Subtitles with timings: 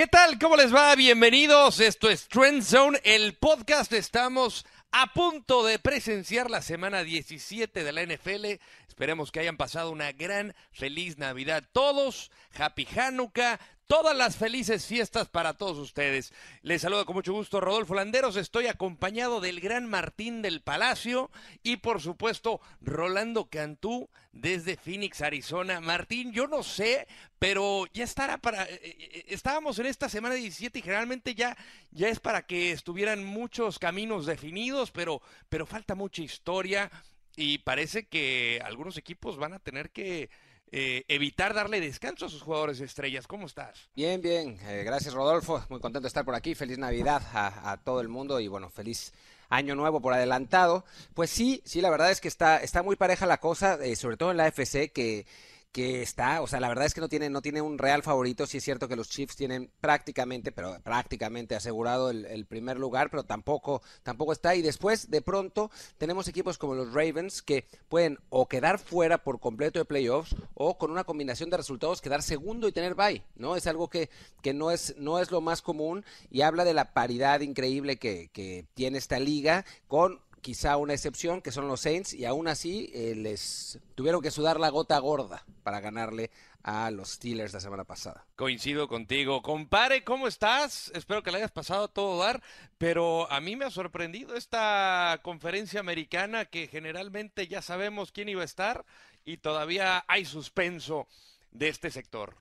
[0.00, 0.38] ¿Qué tal?
[0.38, 0.94] ¿Cómo les va?
[0.96, 1.78] Bienvenidos.
[1.78, 3.92] Esto es Trend Zone, el podcast.
[3.92, 8.46] Estamos a punto de presenciar la semana 17 de la NFL.
[8.88, 12.30] Esperemos que hayan pasado una gran, feliz Navidad todos.
[12.58, 13.60] Happy Hanukkah.
[13.90, 16.32] Todas las felices fiestas para todos ustedes.
[16.62, 18.36] Les saludo con mucho gusto Rodolfo Landeros.
[18.36, 21.28] Estoy acompañado del gran Martín del Palacio
[21.64, 25.80] y por supuesto Rolando Cantú desde Phoenix, Arizona.
[25.80, 27.08] Martín, yo no sé,
[27.40, 28.62] pero ya estará para...
[28.62, 31.56] Eh, eh, estábamos en esta semana 17 y generalmente ya,
[31.90, 36.92] ya es para que estuvieran muchos caminos definidos, pero, pero falta mucha historia
[37.34, 40.30] y parece que algunos equipos van a tener que
[40.72, 43.26] eh, evitar darle descanso a sus jugadores estrellas.
[43.26, 43.88] ¿Cómo estás?
[43.94, 44.56] Bien, bien.
[44.66, 45.64] Eh, gracias, Rodolfo.
[45.68, 46.54] Muy contento de estar por aquí.
[46.54, 49.12] Feliz Navidad a, todo el mundo y bueno, feliz
[49.48, 50.84] año nuevo por adelantado.
[51.14, 54.16] Pues sí, sí, la verdad es que está, está muy pareja la cosa, eh, sobre
[54.16, 55.26] todo en la FC, que
[55.72, 58.46] que está, o sea, la verdad es que no tiene, no tiene un real favorito,
[58.46, 63.24] sí es cierto que los Chiefs tienen prácticamente, pero prácticamente asegurado el, primer lugar, pero
[63.24, 68.48] tampoco, tampoco está, y después de pronto tenemos equipos como los Ravens que pueden o
[68.48, 72.72] quedar fuera por completo de playoffs, o con una combinación de resultados quedar segundo y
[72.72, 73.54] tener bye, ¿no?
[73.54, 74.10] Es algo que,
[74.42, 78.30] que no, es, no es lo más común, y habla de la paridad increíble que,
[78.32, 82.90] que tiene esta liga con quizá una excepción, que son los Saints, y aún así
[82.94, 86.30] eh, les tuvieron que sudar la gota gorda para ganarle
[86.62, 88.26] a los Steelers la semana pasada.
[88.36, 89.42] Coincido contigo.
[89.42, 90.90] Compare, ¿cómo estás?
[90.94, 92.42] Espero que le hayas pasado todo dar,
[92.78, 98.42] pero a mí me ha sorprendido esta conferencia americana que generalmente ya sabemos quién iba
[98.42, 98.84] a estar
[99.24, 101.06] y todavía hay suspenso
[101.50, 102.36] de este sector.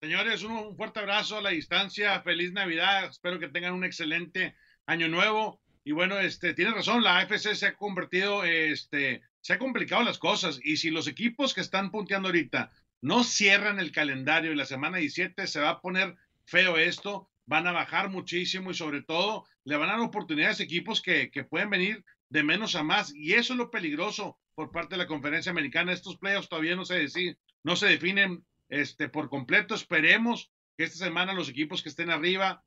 [0.00, 5.08] Señores, un fuerte abrazo a la distancia, feliz Navidad, espero que tengan un excelente año
[5.08, 5.60] nuevo.
[5.86, 10.18] Y bueno, este, tiene razón, la AFC se ha convertido, este, se ha complicado las
[10.18, 10.58] cosas.
[10.64, 14.98] Y si los equipos que están punteando ahorita no cierran el calendario y la semana
[14.98, 19.76] 17 se va a poner feo esto, van a bajar muchísimo y sobre todo le
[19.76, 23.14] van a dar oportunidades a equipos que, que pueden venir de menos a más.
[23.14, 25.92] Y eso es lo peligroso por parte de la conferencia americana.
[25.92, 29.76] Estos playoffs todavía no se, deciden, no se definen este, por completo.
[29.76, 32.64] Esperemos que esta semana los equipos que estén arriba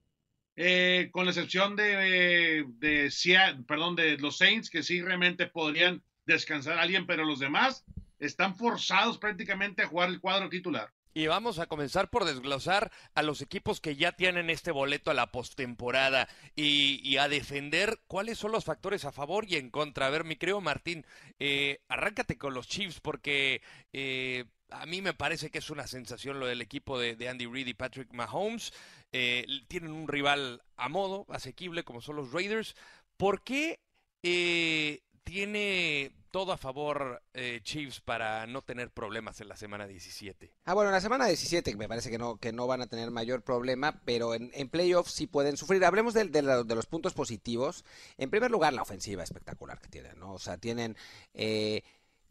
[0.62, 6.78] eh, con la excepción de, de, perdón, de los Saints, que sí realmente podrían descansar
[6.78, 7.86] a alguien, pero los demás
[8.20, 10.92] están forzados prácticamente a jugar el cuadro titular.
[11.14, 15.14] Y vamos a comenzar por desglosar a los equipos que ya tienen este boleto a
[15.14, 16.28] la postemporada
[16.58, 20.08] y, y, a defender cuáles son los factores a favor y en contra.
[20.08, 21.06] A ver, mi creo Martín,
[21.40, 23.62] eh, arráncate con los Chiefs porque
[23.94, 27.46] eh, a mí me parece que es una sensación lo del equipo de, de Andy
[27.46, 28.74] Reid y Patrick Mahomes.
[29.12, 32.76] Eh, tienen un rival a modo, asequible, como son los Raiders.
[33.18, 33.80] ¿Por qué
[34.24, 40.54] eh, tiene todo a favor eh, Chiefs para no tener problemas en la semana 17?
[40.66, 43.10] Ah, bueno, en la semana 17 me parece que no, que no van a tener
[43.10, 45.84] mayor problema, pero en, playoffs sí pueden sufrir.
[45.84, 47.84] Hablemos de, de, los puntos positivos.
[48.18, 50.34] En primer lugar, la ofensiva espectacular que tienen, ¿no?
[50.34, 50.96] O sea, tienen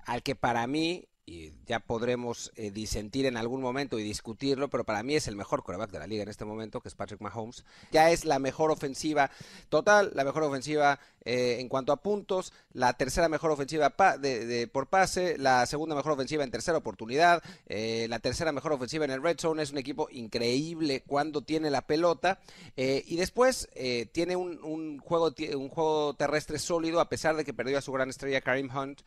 [0.07, 4.85] al que para mí y ya podremos eh, disentir en algún momento y discutirlo, pero
[4.85, 7.21] para mí es el mejor coreback de la liga en este momento, que es Patrick
[7.21, 7.67] Mahomes.
[7.93, 9.31] Ya es la mejor ofensiva
[9.69, 14.87] total, la mejor ofensiva eh, en cuanto a puntos, la tercera mejor ofensiva de, por
[14.87, 19.23] pase, la segunda mejor ofensiva en tercera oportunidad, eh, la tercera mejor ofensiva en el
[19.23, 19.63] red zone.
[19.63, 22.41] Es un equipo increíble cuando tiene la pelota
[22.75, 23.69] y después
[24.13, 27.93] tiene un, un, juego, un juego terrestre sólido a pesar de que perdió a su
[27.93, 29.03] gran estrella Karim Hunt.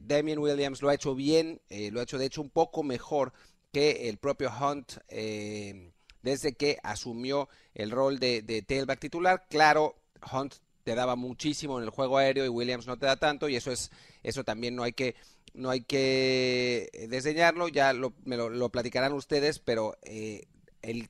[0.00, 3.32] Damien Williams lo ha hecho bien, eh, lo ha hecho de hecho un poco mejor
[3.72, 9.46] que el propio Hunt eh, desde que asumió el rol de, tailback titular.
[9.48, 9.96] Claro,
[10.32, 13.56] Hunt te daba muchísimo en el juego aéreo y Williams no te da tanto y
[13.56, 13.90] eso es
[14.22, 15.16] eso también no hay que
[15.52, 20.46] no hay que desdeñarlo, ya lo, me lo, platicarán ustedes, pero eh,
[20.80, 21.08] el,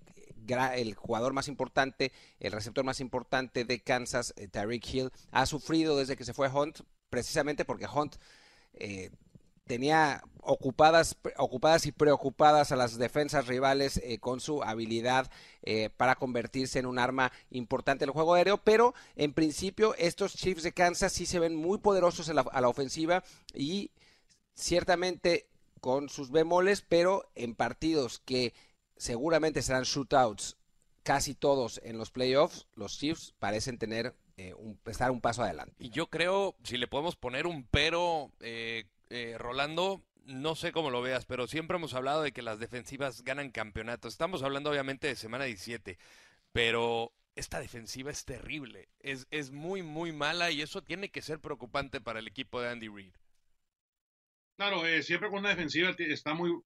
[0.74, 6.16] el jugador más importante, el receptor más importante de Kansas, Tyreek Hill, ha sufrido desde
[6.16, 8.16] que se fue Hunt, precisamente porque Hunt
[9.70, 15.30] tenía ocupadas, ocupadas y preocupadas a las defensas rivales eh, con su habilidad
[15.62, 20.34] eh, para convertirse en un arma importante en el juego aéreo, pero en principio estos
[20.34, 23.22] Chiefs de Kansas sí se ven muy poderosos a la ofensiva
[23.54, 23.92] y
[24.54, 25.46] ciertamente
[25.80, 28.52] con sus bemoles, pero en partidos que
[28.96, 30.56] seguramente serán shootouts
[31.04, 35.74] casi todos en los playoffs, los Chiefs parecen tener eh, un, estar un paso adelante.
[35.78, 38.86] Y yo creo, si le podemos poner un pero eh,
[39.38, 43.50] Rolando, no sé cómo lo veas, pero siempre hemos hablado de que las defensivas ganan
[43.50, 44.14] campeonatos.
[44.14, 45.98] Estamos hablando obviamente de semana 17,
[46.52, 51.40] pero esta defensiva es terrible, es, es muy, muy mala y eso tiene que ser
[51.40, 53.14] preocupante para el equipo de Andy Reid.
[54.56, 56.58] Claro, eh, siempre con una defensiva está muy,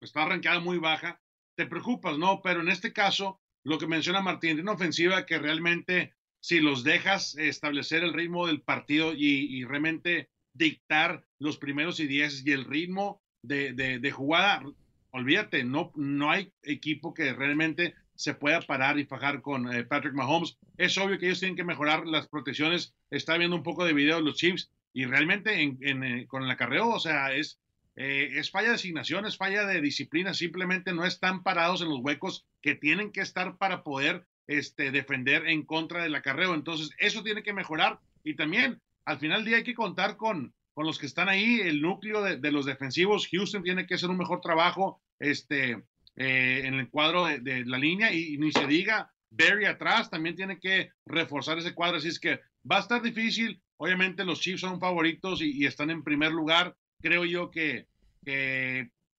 [0.00, 1.20] está arrancada muy baja,
[1.56, 2.42] te preocupas, ¿no?
[2.42, 6.84] Pero en este caso, lo que menciona Martín, tiene una ofensiva que realmente, si los
[6.84, 12.64] dejas establecer el ritmo del partido y, realmente dictar los primeros y diez y el
[12.64, 14.64] ritmo de, de, jugada,
[15.10, 20.14] olvídate, no, no hay equipo que realmente se pueda parar y fajar con eh, Patrick
[20.14, 20.58] Mahomes.
[20.76, 22.92] Es obvio que ellos tienen que mejorar las protecciones.
[23.10, 26.50] Está viendo un poco de video de los Chiefs y realmente en, eh, con el
[26.50, 27.60] acarreo, o sea, es,
[27.94, 30.34] eh, es falla de asignación, es falla de disciplina.
[30.34, 35.46] Simplemente no están parados en los huecos que tienen que estar para poder este, defender
[35.46, 36.54] en contra del acarreo.
[36.54, 38.00] Entonces, eso tiene que mejorar.
[38.24, 41.60] Y también, al final del día, hay que contar con, con los que están ahí,
[41.60, 43.28] el núcleo de, los defensivos.
[43.30, 45.00] Houston tiene que hacer un mejor trabajo.
[45.20, 45.84] Este,
[46.20, 50.58] eh, en el cuadro de, la línea y, ni se diga, Barry atrás también tiene
[50.58, 54.80] que reforzar ese cuadro, así es que va a estar difícil, obviamente los Chiefs son
[54.80, 57.86] favoritos y, están en primer lugar, creo yo que,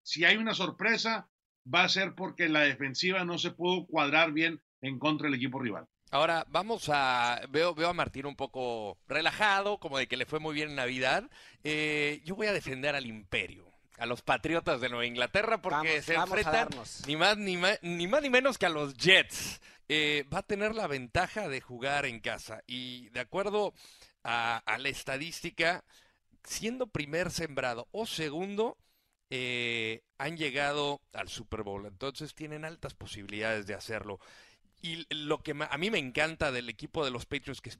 [0.03, 1.29] si hay una sorpresa
[1.73, 5.59] va a ser porque la defensiva no se pudo cuadrar bien en contra del equipo
[5.59, 5.85] rival.
[6.11, 10.39] Ahora vamos a veo veo a Martín un poco relajado, como de que le fue
[10.39, 11.29] muy bien en Navidad.
[11.63, 16.15] Eh, yo voy a defender al Imperio a los Patriotas de Nueva Inglaterra porque se
[16.15, 16.69] enfrentan
[17.05, 19.61] ni más ni, más ni más ni menos que a los Jets.
[19.89, 23.73] Eh, va a tener la ventaja de jugar en casa y de acuerdo
[24.23, 25.83] a, la estadística,
[26.43, 28.77] siendo primer sembrado o segundo,
[29.31, 31.85] eh, han llegado al Super Bowl.
[31.85, 34.19] Entonces tienen altas posibilidades de hacerlo.
[34.81, 37.71] Y lo que a mí me encanta del equipo de los Patriots, que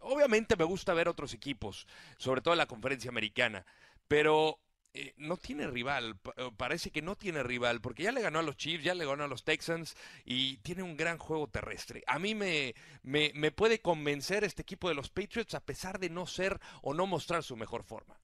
[0.00, 1.86] obviamente me gusta ver otros equipos,
[2.16, 3.66] sobre todo la conferencia americana,
[4.08, 4.58] pero
[4.94, 8.42] eh, no tiene rival, eh, parece que no tiene rival, porque ya le ganó a
[8.42, 9.96] los Chiefs, ya le ganó a los Texans
[10.26, 12.04] y tiene un gran juego terrestre.
[12.06, 16.26] A mí me, me, puede convencer este equipo de los Patriots a pesar de no
[16.26, 18.18] ser o no mostrar su mejor forma.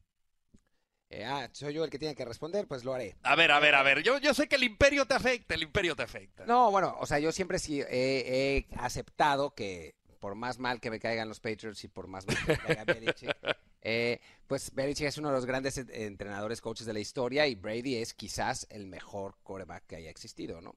[1.11, 3.17] Eh, ah, soy yo el que tiene que responder, pues lo haré.
[3.23, 4.03] A ver, a ver, a ver.
[4.03, 6.45] Yo, yo sé que el imperio te afecta, el imperio te afecta.
[6.45, 11.01] No, bueno, o sea, yo siempre sí he, aceptado que por más mal que me
[11.01, 13.37] caigan los Patriots y por más mal que me caiga Belichick,
[13.83, 17.97] eh, pues Belichick es uno de los grandes entrenadores, coaches de la historia y Brady
[17.97, 20.75] es quizás el mejor quarterback que haya existido, ¿no?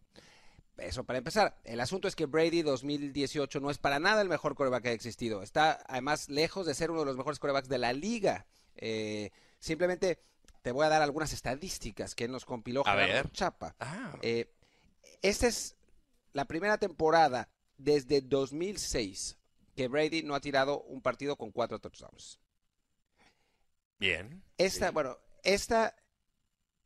[0.78, 1.58] Eso para empezar.
[1.64, 4.96] El asunto es que Brady 2018 no es para nada el mejor quarterback que haya
[4.96, 5.44] existido.
[5.44, 8.46] Está además lejos de ser uno de los mejores quarterbacks de la liga.
[8.76, 9.32] Eh,
[9.62, 10.20] simplemente
[10.62, 13.76] te voy a dar algunas estadísticas que nos compiló Gerardo Chapa.
[13.80, 14.18] Ah.
[14.22, 14.54] Eh,
[15.22, 15.78] esta es
[16.34, 19.38] la primera temporada desde 2006
[19.76, 22.40] que Brady no ha tirado un partido con cuatro touchdowns.
[23.98, 24.44] Bien.
[24.58, 25.96] Esta, bueno, esta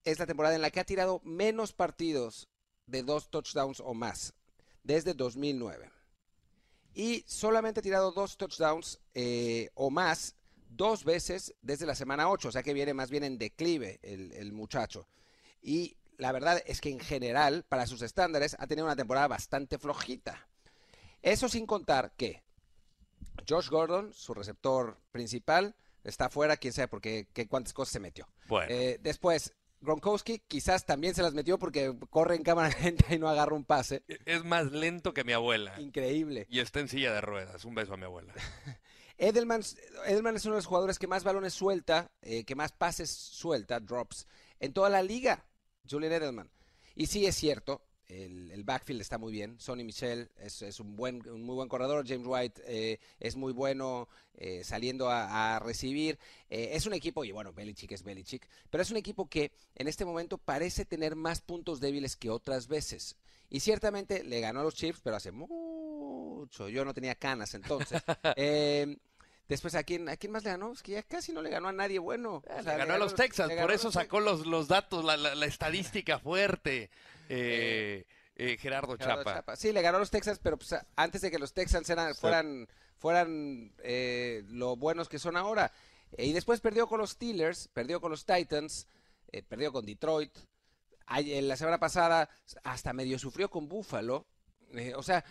[0.03, 2.47] es la temporada en la que ha tirado menos partidos
[2.85, 4.35] de dos touchdowns o más
[4.83, 5.89] desde 2009.
[6.93, 10.35] Y solamente ha tirado dos touchdowns eh, o más
[10.75, 14.31] dos veces desde la semana 8, o sea que viene más bien en declive el,
[14.33, 15.07] el muchacho.
[15.61, 19.77] Y la verdad es que en general, para sus estándares, ha tenido una temporada bastante
[19.77, 20.47] flojita.
[21.21, 22.43] Eso sin contar que
[23.47, 28.27] Josh Gordon, su receptor principal, está fuera, quién sabe por qué, cuántas cosas se metió.
[28.69, 33.27] Eh, después, Gronkowski quizás también se las metió porque corre en cámara lenta y no
[33.27, 34.03] agarra un pase.
[34.25, 35.79] Es más lento que mi abuela.
[35.79, 36.47] Increíble.
[36.49, 37.65] Y está en silla de ruedas.
[37.65, 38.33] Un beso a mi abuela.
[39.17, 39.61] Edelman,
[40.05, 43.79] Edelman es uno de los jugadores que más balones suelta, eh, que más pases suelta,
[43.79, 44.27] drops,
[44.59, 45.45] en toda la liga.
[45.89, 46.49] Julian Edelman.
[46.95, 49.59] Y sí es cierto, el, backfield está muy bien.
[49.59, 52.05] Sonny Michel es, un, buen, un muy buen corredor.
[52.07, 56.19] James White eh, es muy bueno eh, saliendo a, recibir.
[56.49, 59.87] Eh, es un equipo, y bueno, Belichick es Belichick, pero es un equipo que en
[59.87, 63.15] este momento parece tener más puntos débiles que otras veces.
[63.55, 66.67] Y ciertamente le ganó a los Chiefs, pero hace mucho.
[66.67, 68.03] Yo no tenía canas entonces.
[69.47, 70.73] Después, ¿a quién, ¿a quién más le ganó?
[70.73, 72.43] Es que ya casi no le ganó a nadie bueno.
[72.49, 76.89] le, ganó a los Texans, por eso sacó los, los datos, la, la estadística fuerte.
[77.29, 79.55] Eh, eh, Gerardo, Chapa.
[79.55, 83.71] Sí, le ganó a los Texans, pero pues, antes de que los Texans fueran, fueran
[83.83, 85.71] eh, lo buenos que son ahora.
[86.17, 88.85] y después perdió con los Steelers, perdió con los Titans,
[89.47, 90.35] perdió con Detroit.
[91.07, 92.29] En la semana pasada
[92.63, 94.25] hasta medio sufrió con Buffalo.
[94.95, 95.23] o sea,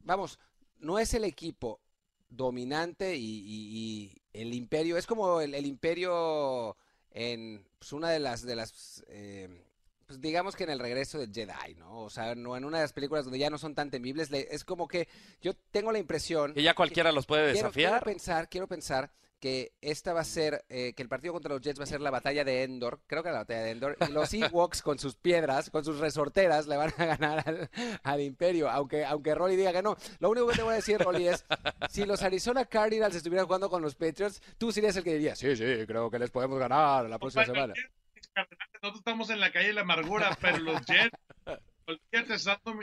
[0.00, 0.38] vamos,
[0.78, 1.80] no es el equipo
[2.28, 6.76] dominante y, el imperio, es como el, imperio
[7.10, 9.04] en pues, una de las, de las
[10.06, 12.00] pues digamos que en el regreso de Jedi, ¿no?
[12.02, 14.64] O sea, no en una de las películas donde ya no son tan temibles, es
[14.64, 15.08] como que
[15.40, 16.52] yo tengo la impresión...
[16.54, 17.92] Que ya cualquiera los puede desafiar.
[17.92, 19.10] Quiero, pensar, quiero pensar
[19.44, 22.00] que esta va a ser, eh, que el partido contra los Jets va a ser
[22.00, 25.16] la batalla de Endor, creo que la batalla de Endor, y los Ewoks con sus
[25.16, 27.70] piedras, con sus resorteras, le van a ganar
[28.02, 29.98] al, Imperio, aunque, aunque Rolly diga que no.
[30.18, 31.44] Lo único que te voy a decir, Rolly, es,
[31.90, 35.54] si los Arizona Cardinals estuvieran jugando con los Patriots, tú serías el que diría, sí,
[35.54, 37.74] sí, creo que les podemos ganar la próxima semana
[38.82, 41.18] nosotros estamos en la calle de la amargura, pero los Jets
[41.86, 42.42] Los Jets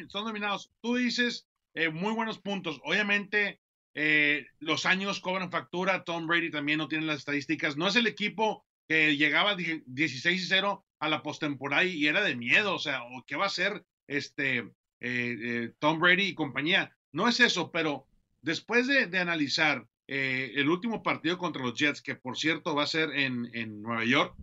[0.09, 0.71] son dominados.
[0.79, 2.79] Tú dices eh, muy buenos puntos.
[2.83, 3.59] Obviamente,
[3.93, 6.03] eh, los años cobran factura.
[6.03, 7.77] Tom Brady también no tiene las estadísticas.
[7.77, 12.36] No es el equipo que llegaba 16 y 0 a la postemporada y era de
[12.36, 12.75] miedo.
[12.75, 16.95] O sea, ¿qué va a hacer este eh, Tom Brady y compañía?
[17.12, 18.07] No es eso, pero
[18.41, 23.12] después de, analizar el último partido contra los Jets, que por cierto va a ser
[23.12, 24.36] en, en Nueva York,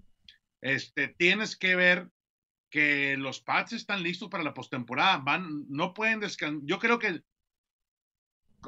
[0.62, 2.08] este, tienes que ver
[2.70, 5.18] que los Pats están listos para la postemporada.
[5.18, 6.62] Van, no pueden descansar.
[6.64, 7.22] Yo creo que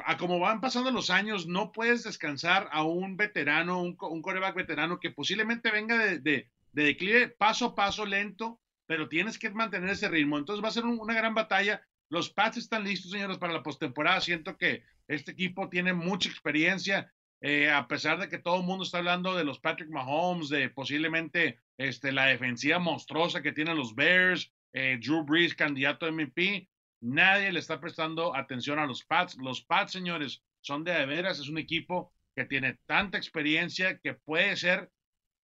[0.04, 4.54] a como van pasando los años, no puedes descansar a un veterano, un, un coreback
[4.54, 9.90] veterano que posiblemente venga de, de, declive paso a paso lento, pero tienes que mantener
[9.90, 10.38] ese ritmo.
[10.38, 11.82] Entonces va a ser una gran batalla.
[12.08, 14.20] Los Pats están listos, señores, para la postemporada.
[14.20, 17.12] Siento que este equipo tiene mucha experiencia.
[17.40, 20.68] Eh, a pesar de que todo el mundo está hablando de los Patrick Mahomes, de
[20.68, 26.68] posiblemente este, la defensiva monstruosa que tienen los Bears, eh, Drew Brees, candidato a MVP,
[27.00, 29.36] nadie le está prestando atención a los Pats.
[29.36, 34.56] Los Pats, señores, son de, veras, es un equipo que tiene tanta experiencia que puede
[34.56, 34.90] ser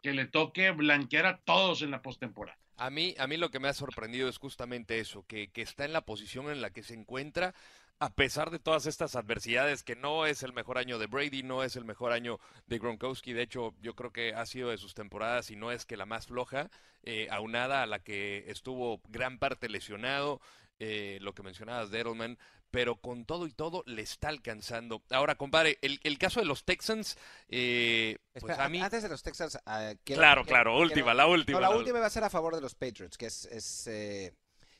[0.03, 2.59] que le toque blanquear a todos en la postemporada.
[2.77, 5.87] A mí, a mí lo que me ha sorprendido es justamente eso, que, que está
[5.87, 7.55] en la posición en la que se encuentra
[7.99, 11.63] a pesar de todas estas adversidades, que no es el mejor año de Brady, no
[11.63, 14.95] es el mejor año de Gronkowski, de hecho yo creo que ha sido de sus
[14.95, 16.71] temporadas y no es que la más floja,
[17.05, 20.41] eh, aunada a la que estuvo gran parte lesionado,
[20.79, 22.39] eh, lo que mencionabas de Edelman,
[22.71, 25.03] pero con todo y todo le está alcanzando.
[25.11, 27.17] Ahora, compadre, el, el caso de los Texans,
[27.49, 28.81] eh, pues a mí...
[28.81, 29.59] Antes de los Texans...
[29.67, 31.61] Ah, claro, claro, última, la última.
[31.61, 33.47] No, la, última va a ser a favor de los Patriots, que es...
[33.47, 34.35] es eh,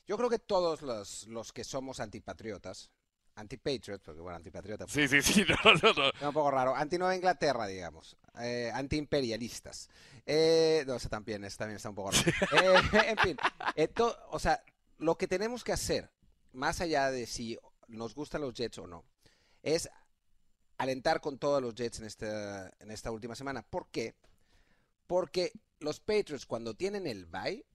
[0.05, 2.91] yo creo que todos los, los que somos antipatriotas,
[3.37, 4.85] anti-patriot, porque bueno, antipatriota.
[4.87, 6.09] Sí, sí, sí, no, no, no.
[6.09, 6.75] Es un poco raro.
[6.75, 8.17] Anti-Nueva Inglaterra, digamos.
[8.39, 9.89] Eh, anti-imperialistas.
[10.25, 12.23] Eh, no, eso también, también está un poco raro.
[12.25, 13.37] Eh, en fin,
[13.75, 13.89] eh,
[14.31, 14.61] o sea,
[14.97, 16.11] lo que tenemos que hacer,
[16.51, 19.05] más allá de si nos gustan los Jets o no,
[19.63, 19.89] es
[20.77, 23.63] alentar con todos los Jets en esta, en esta última semana.
[23.63, 24.15] ¿Por qué?
[25.07, 27.65] Porque los Patriots, cuando tienen el bye,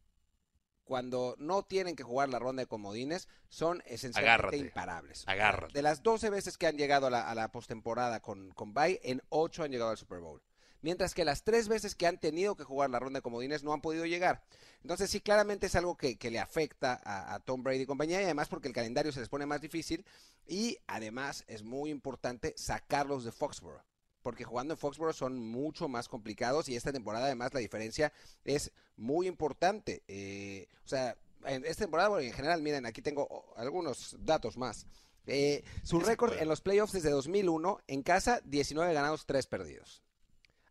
[0.84, 5.24] cuando no tienen que jugar la ronda de comodines, son esencialmente imparables.
[5.26, 5.72] Agárrate.
[5.72, 8.98] De las 12 veces que han llegado a la, a la postemporada con, con Bay,
[9.02, 10.42] en 8 han llegado al Super Bowl.
[10.82, 13.72] Mientras que las tres veces que han tenido que jugar la ronda de comodines no
[13.72, 14.42] han podido llegar.
[14.82, 18.24] Entonces sí, claramente es algo que, le afecta a, a, Tom Brady y compañía, y
[18.24, 20.04] además porque el calendario se les pone más difícil,
[20.46, 23.82] y además es muy importante sacarlos de Foxborough
[24.22, 28.12] porque jugando en Foxborough son mucho más complicados y esta temporada además la diferencia
[28.44, 30.02] es muy importante.
[30.08, 34.86] Eh, o sea, en esta temporada, en general, miren, aquí tengo algunos datos más.
[35.26, 40.02] Eh, su récord en los playoffs desde 2001, en casa 19 ganados, 3 perdidos.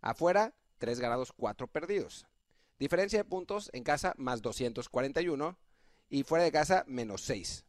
[0.01, 2.25] Afuera, 3 ganados, 4 perdidos.
[2.79, 5.57] Diferencia de puntos en casa más 241
[6.09, 7.65] y fuera de casa menos 6.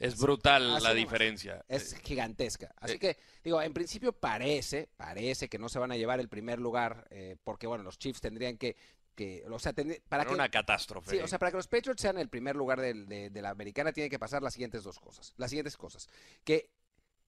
[0.00, 1.64] Es brutal la diferencia.
[1.68, 2.74] Es gigantesca.
[2.78, 6.58] Así que, digo, en principio parece, parece que no se van a llevar el primer
[6.58, 8.76] lugar, eh, porque, bueno, los Chiefs tendrían que,
[9.14, 9.74] que o sea,
[10.08, 11.10] para que, una catástrofe.
[11.10, 13.92] Sí, o sea, para que los Patriots sean el primer lugar de, de la americana,
[13.92, 15.34] tienen que pasar las siguientes dos cosas.
[15.36, 16.08] Las siguientes cosas.
[16.44, 16.70] Que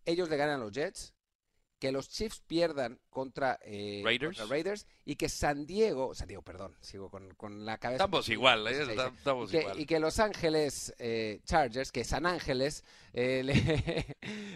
[0.06, 1.12] ellos le ganan a los Jets,
[1.82, 4.86] que los Chiefs pierdan contra, eh, Raiders.
[5.04, 8.04] y que San Diego, San Diego, perdón, sigo con, la cabeza.
[8.04, 9.80] Estamos igual, eh, estamos y que, igual.
[9.80, 14.06] Y que Los Ángeles eh, Chargers, que San Ángeles, le,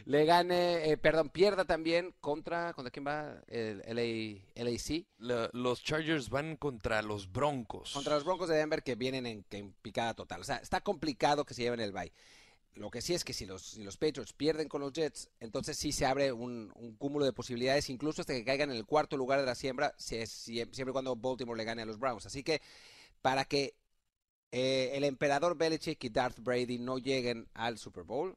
[0.05, 3.43] le, gane, perdón, pierda también contra, ¿contra quién va?
[3.49, 5.51] El LA, LAC.
[5.53, 7.91] los Chargers van contra los Broncos.
[7.93, 10.43] Contra los Broncos de Denver que vienen en, en picada total.
[10.43, 12.13] O sea, está complicado que se lleven el bye.
[12.77, 15.79] Lo que sí es que si los, si los Patriots pierden con los Jets, entonces
[15.79, 19.41] sí se abre un, cúmulo de posibilidades, incluso hasta que caigan en el cuarto lugar
[19.41, 22.27] de la siembra, si siempre cuando Baltimore le gane a los Browns.
[22.27, 22.61] Así que
[23.23, 23.75] para que
[24.53, 28.37] eh, el emperador Belichick y Darth Brady no lleguen al Super Bowl,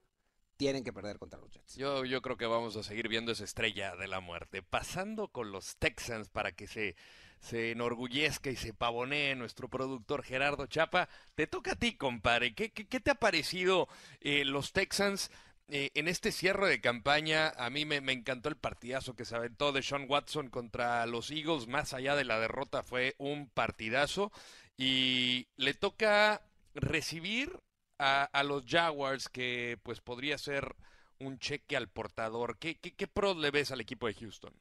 [0.55, 1.75] tienen que perder contra los Jets.
[1.75, 4.63] Yo, yo creo que vamos a seguir viendo esa estrella de la muerte.
[4.63, 6.96] Pasando con los Texans para que se
[7.39, 11.10] se enorgullezca y se pavonee nuestro productor Gerardo Chapa.
[11.36, 12.53] Te toca a ti, compadre.
[12.53, 13.88] ¿Qué, qué, te ha parecido
[14.22, 15.31] eh, los Texans?
[15.72, 19.72] Eh, en este cierre de campaña, a mí me, encantó el partidazo que se aventó
[19.72, 21.67] de Sean Watson contra los Eagles.
[21.67, 24.31] Más allá de la derrota, fue un partidazo.
[24.77, 26.41] Y le toca
[26.74, 27.60] recibir
[28.00, 30.75] a, a los Jaguars, que pues podría ser
[31.19, 32.58] un cheque al portador.
[32.58, 34.53] ¿Qué, qué, qué pros le ves al equipo de Houston?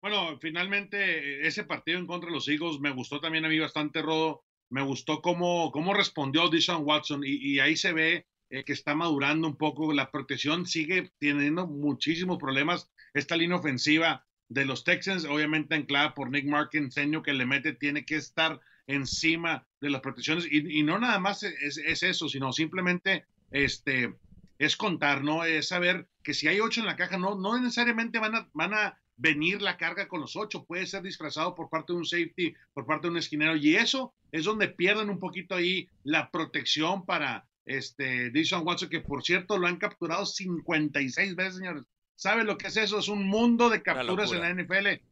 [0.00, 4.02] Bueno, finalmente ese partido en contra de los Eagles me gustó también a mí bastante,
[4.02, 4.44] Rodo.
[4.68, 9.48] Me gustó cómo, cómo respondió Deshaun Watson y, ahí se ve eh, que está madurando
[9.48, 9.92] un poco.
[9.92, 12.90] La protección sigue teniendo muchísimos problemas.
[13.14, 18.04] Esta línea ofensiva de los Texans, obviamente anclada por Nick Markenseño que le mete, tiene
[18.04, 20.46] que estar encima de las protecciones.
[20.50, 24.14] Y, no nada más es, eso, sino simplemente este,
[24.58, 25.44] es contar, ¿no?
[25.44, 28.74] Es saber que si hay ocho en la caja, no, no necesariamente van a, van
[28.74, 32.54] a venir la carga con los ocho, puede ser disfrazado por parte de un safety,
[32.74, 37.04] por parte de un esquinero, y eso es donde pierden un poquito ahí la protección
[37.06, 41.84] para este Dishon Watson, que por cierto lo han capturado 56 veces, señores.
[42.14, 42.98] ¿Sabe lo que es eso?
[42.98, 45.02] Es un mundo de capturas en la NFL.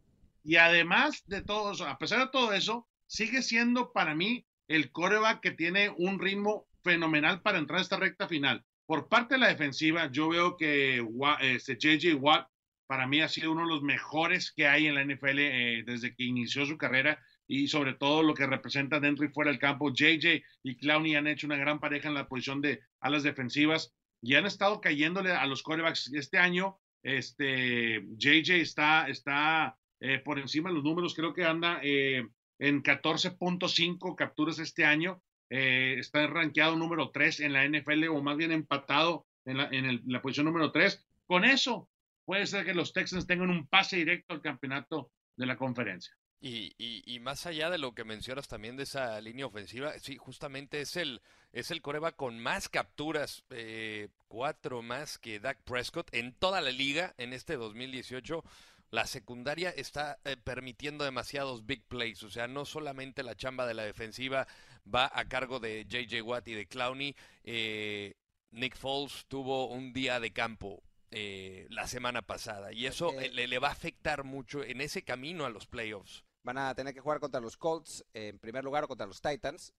[0.44, 4.90] Y además de todo eso, a pesar de todo eso, sigue siendo para mí el
[4.90, 8.64] coreback que tiene un ritmo fenomenal para entrar a esta recta final.
[8.86, 11.06] Por parte de la defensiva, yo veo que
[11.40, 12.48] este, JJ Watt
[12.86, 16.14] para mí ha sido uno de los mejores que hay en la NFL eh, desde
[16.14, 19.92] que inició su carrera y sobre todo lo que representa dentro y fuera del campo.
[19.92, 24.34] JJ y Clowney han hecho una gran pareja en la posición de alas defensivas y
[24.34, 26.78] han estado cayéndole a los corebacks este año.
[27.02, 32.26] Este JJ está, está eh, por encima de los números, creo que anda eh,
[32.58, 35.22] en 14.5 capturas este año.
[35.48, 40.22] está rankeado número 3 en la NFL o más bien empatado en la, en la
[40.22, 41.06] posición número 3.
[41.26, 41.88] Con eso,
[42.24, 46.12] puede ser que los Texans tengan un pase directo al campeonato de la conferencia.
[46.46, 50.82] Y, y, más allá de lo que mencionas también de esa línea ofensiva, sí, justamente
[50.82, 56.60] es el, es el con más capturas, eh, cuatro más que Dak Prescott en toda
[56.60, 58.44] la liga en este 2018.
[58.90, 63.72] La secundaria está eh, permitiendo demasiados big plays, o sea, no solamente la chamba de
[63.72, 64.46] la defensiva
[64.92, 67.16] va a cargo de JJ Watt y de Clowney.
[67.44, 68.16] Eh,
[68.50, 70.82] Nick Foles tuvo un día de campo
[71.14, 72.72] eh, la semana pasada.
[72.72, 76.24] Y eso le, le, va a afectar mucho en ese camino a los playoffs.
[76.42, 79.72] Van a tener que jugar contra los Colts en primer lugar o contra los Titans.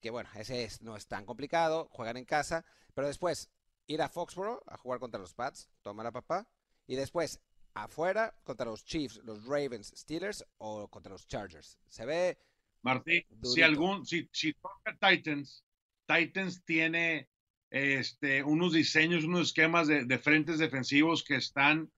[0.00, 1.88] Que bueno, ese no es tan complicado.
[1.92, 2.64] Juegan en casa.
[2.94, 3.50] Pero después
[3.86, 5.70] ir a Foxborough a jugar contra los Pats.
[5.82, 6.48] Toma la papá.
[6.86, 7.40] Y después
[7.74, 11.78] afuera contra los Chiefs, los Ravens, Steelers o contra los Chargers.
[11.88, 12.38] Se ve.
[12.82, 14.04] Martín, si algún.
[14.04, 14.54] Si, si
[15.00, 15.64] Titans,
[16.06, 17.28] Titans tiene
[17.74, 21.90] este, unos diseños, unos esquemas de, frentes defensivos que están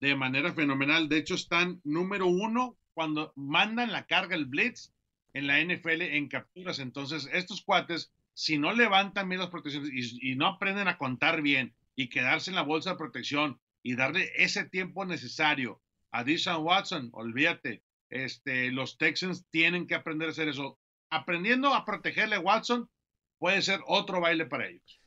[0.00, 1.10] de manera fenomenal.
[1.10, 4.90] De hecho, están número uno cuando mandan la carga, el blitz,
[5.34, 6.78] en la NFL en capturas.
[6.78, 11.74] Entonces, estos cuates, si no levantan bien las protecciones y, no aprenden a contar bien
[11.94, 17.10] y quedarse en la bolsa de protección y darle ese tiempo necesario a Deshaun Watson,
[17.12, 20.78] olvídate, este, los Texans tienen que aprender a hacer eso.
[21.10, 22.88] Aprendiendo a protegerle a Watson
[23.38, 24.98] puede ser otro baile para ellos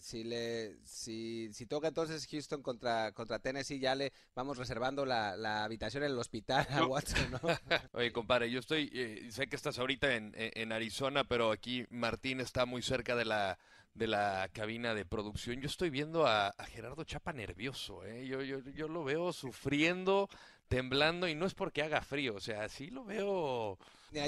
[0.00, 5.36] si, le, si, si toca entonces Houston contra, contra Tennessee, ya le vamos reservando la,
[5.36, 7.40] la habitación en el hospital a Watson, ¿no?
[7.92, 12.40] Oye, compadre, yo estoy, eh, sé que estás ahorita en, en, Arizona, pero aquí Martín
[12.40, 13.58] está muy cerca de la,
[13.94, 15.60] de la cabina de producción.
[15.60, 18.26] Yo estoy viendo a, a Gerardo Chapa nervioso, ¿eh?
[18.26, 20.28] Yo, yo, yo lo veo sufriendo,
[20.68, 23.78] temblando, y no es porque haga frío, o sea, sí lo veo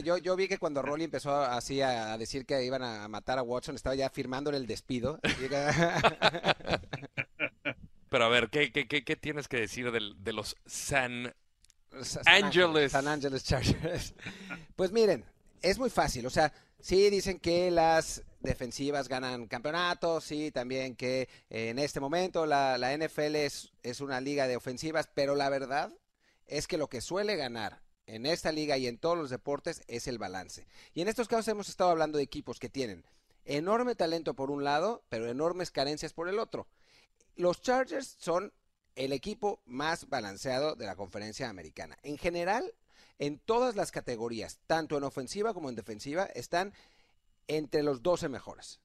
[0.03, 3.43] yo, yo vi que cuando Rolly empezó así a, decir que iban a matar a
[3.43, 5.21] Watson, estaba ya firmándole el despido.
[8.09, 11.35] Pero a ver, ¿qué, qué, qué, tienes que decir de, de los San,
[12.27, 12.93] Angeles?
[12.93, 14.15] San Angeles Chargers.
[14.77, 15.25] Pues miren,
[15.63, 16.25] es muy fácil.
[16.27, 22.47] O sea, sí dicen que las defensivas ganan campeonatos, sí, también que en este momento
[22.47, 25.93] la, la NFL es, es una liga de ofensivas, pero la verdad
[26.47, 30.07] es que lo que suele ganar en esta liga y en todos los deportes es
[30.09, 30.67] el balance.
[30.95, 33.05] Y en estos casos hemos estado hablando de equipos que tienen
[33.45, 36.67] enorme talento por un lado, pero enormes carencias por el otro.
[37.37, 38.53] Los Chargers son
[38.97, 41.99] el equipo más balanceado de la conferencia americana.
[42.03, 42.73] En general,
[43.19, 46.73] en todas las categorías, tanto en ofensiva como en defensiva, están
[47.49, 48.81] entre los 12 mejores.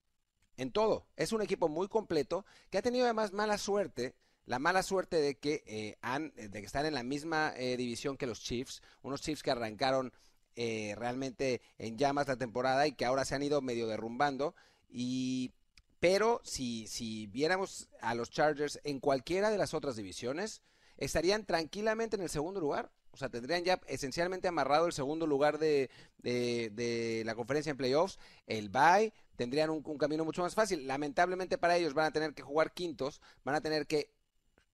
[0.58, 1.06] En todo.
[1.16, 4.16] Es un equipo muy completo que ha tenido además mala suerte
[4.50, 8.18] la mala suerte de que, eh, han, de que están en la misma eh, división
[8.18, 10.12] que los Chiefs, unos Chiefs que arrancaron
[10.56, 14.56] eh, realmente en llamas la temporada y que ahora se han ido medio derrumbando.
[14.90, 15.54] Y,
[16.00, 20.64] pero si, si viéramos a los Chargers en cualquiera de las otras divisiones,
[20.98, 22.92] estarían tranquilamente en el segundo lugar.
[23.12, 28.18] O sea, tendrían ya esencialmente amarrado el segundo lugar de, de, la conferencia en playoffs,
[28.48, 30.88] el bye, tendrían un, camino mucho más fácil.
[30.88, 34.10] Lamentablemente para ellos van a tener que jugar quintos, van a tener que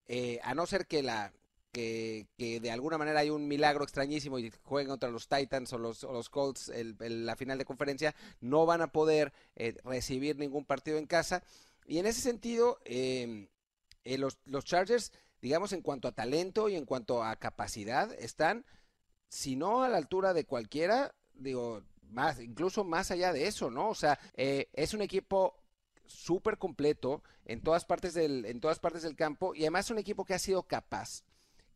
[0.07, 1.33] eh, a no ser que la
[1.75, 6.03] que, de alguna manera hay un milagro extrañísimo y jueguen contra los Titans o los,
[6.03, 10.97] los Colts el, la final de conferencia, no van a poder eh, recibir ningún partido
[10.97, 11.43] en casa.
[11.85, 13.49] Y en ese sentido, em,
[14.05, 18.65] eh, los, los Chargers, digamos, en cuanto a talento y en cuanto a capacidad, están,
[19.27, 23.89] si no a la altura de cualquiera, digo, más, incluso más allá de eso, ¿no?
[23.89, 25.57] O sea, es un equipo
[26.07, 30.25] súper completo en todas, partes del, en todas partes del campo y además un equipo
[30.25, 31.23] que ha sido capaz,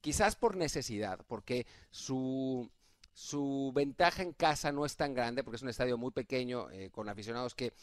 [0.02, 2.70] quizás por necesidad, porque su,
[3.14, 7.10] su ventaja en casa no es tan grande porque es un estadio muy pequeño con
[7.10, 7.74] aficionados que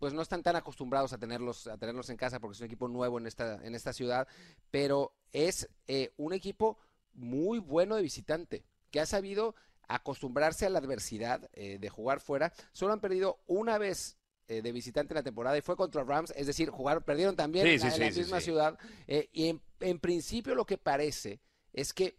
[0.00, 2.88] pues no están tan acostumbrados a tenerlos, a tenerlos en casa porque es un equipo
[2.88, 4.26] nuevo en esta, en esta ciudad,
[4.70, 6.78] pero es eh, un equipo
[7.12, 9.54] muy bueno de visitante, que ha sabido
[9.88, 12.52] acostumbrarse a la adversidad eh, de jugar fuera.
[12.72, 14.16] Solo han perdido una vez
[14.50, 17.66] eh, de visitante en la temporada y fue contra Rams, es decir, jugaron, perdieron también
[17.66, 18.78] en, la, misma ciudad.
[19.06, 21.40] y en, principio lo que parece
[21.72, 22.18] es que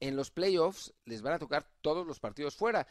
[0.00, 2.86] en los playoffs les van a tocar todos los partidos fuera.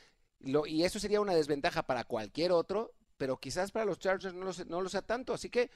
[0.65, 4.52] y eso sería una desventaja para cualquier otro pero quizás para los Chargers no lo,
[4.68, 5.70] no lo sea tanto, así que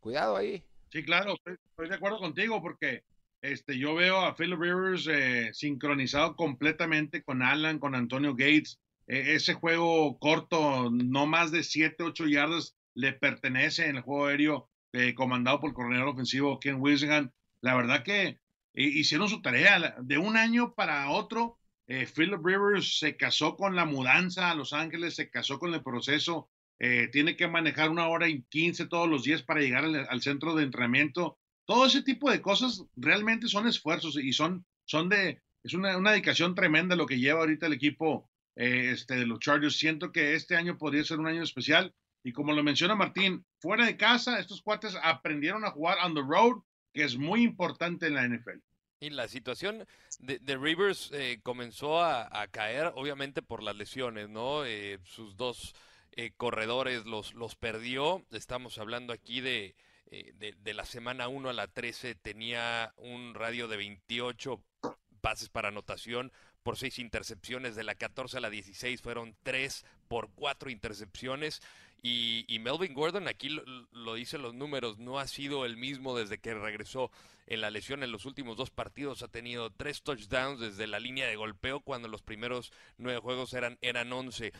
[0.00, 0.64] cuidado ahí.
[0.88, 3.04] Sí, claro, estoy, de acuerdo contigo porque
[3.42, 8.80] este, yo veo a Philip Rivers eh, sincronizado completamente con Alan, con Antonio Gates.
[9.06, 14.26] E, ese juego corto, no más de 7, 8 yardas, le pertenece en el juego
[14.26, 17.30] aéreo eh, comandado por el coordinador ofensivo Ken Wisingham.
[17.60, 18.38] La verdad que
[18.74, 19.96] hicieron su tarea.
[20.00, 24.72] De un año para otro, eh, Philip Rivers se casó con la mudanza a Los
[24.72, 29.08] Ángeles, se casó con el proceso eh, tiene que manejar una hora y quince todos
[29.08, 31.38] los días para llegar al, centro de entrenamiento.
[31.64, 36.12] Todo ese tipo de cosas realmente son esfuerzos y son, son de, es una, una
[36.12, 39.78] dedicación tremenda lo que lleva ahorita el equipo eh, este, de los Chargers.
[39.78, 43.86] Siento que este año podría ser un año especial y como lo menciona Martín, fuera
[43.86, 48.14] de casa, estos cuates aprendieron a jugar on the road, que es muy importante en
[48.14, 48.58] la NFL.
[48.98, 49.86] Y la situación
[50.18, 54.62] de, Rivers eh, comenzó a, caer, obviamente, por las lesiones, ¿no?
[55.04, 55.74] sus dos
[56.18, 58.24] eh, corredores los, los perdió.
[58.30, 63.68] Estamos hablando aquí de, eh, de, la semana 1 a la 13, tenía un radio
[63.68, 64.62] de 28
[65.20, 66.32] pases para anotación
[66.66, 67.76] por 6 intercepciones.
[67.76, 71.62] De la 14 a la 16 fueron 3 por 4 intercepciones.
[72.02, 76.38] Y, Melvin Gordon, aquí lo, lo, dicen los números, no ha sido el mismo desde
[76.38, 77.10] que regresó
[77.46, 79.22] en la lesión en los últimos dos partidos.
[79.22, 83.78] Ha tenido tres touchdowns desde la línea de golpeo cuando los primeros nueve juegos eran,
[83.80, 84.52] eran 11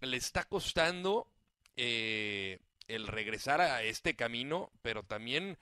[0.00, 1.30] le está costando
[1.76, 5.56] eh, el regresar a este camino, pero también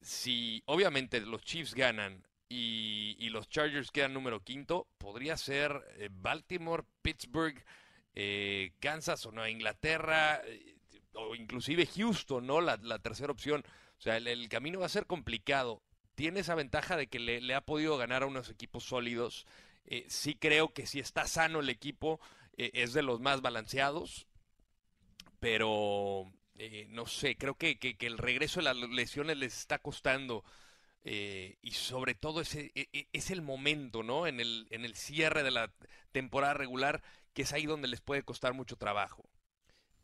[0.00, 6.84] si obviamente los Chiefs ganan y, los Chargers quedan número quinto, podría ser eh, Baltimore,
[7.02, 7.62] Pittsburgh,
[8.14, 10.40] eh, Kansas o Nueva Inglaterra,
[11.12, 12.60] o inclusive Houston, ¿no?
[12.60, 13.62] La, tercera opción.
[13.98, 15.82] O sea, el, camino va a ser complicado.
[16.14, 19.46] Tiene esa ventaja de que le, ha podido ganar a unos equipos sólidos.
[20.08, 22.18] sí creo que si está sano el equipo,
[22.58, 24.26] eh, es de los más balanceados,
[25.38, 30.44] pero eh, no sé, creo que, que, el regreso de las lesiones les está costando.
[31.10, 34.26] Eh, y sobre todo ese, e, e, es el momento, ¿no?
[34.26, 35.72] En el, en el cierre de la
[36.12, 39.26] temporada regular, que es ahí donde les puede costar mucho trabajo.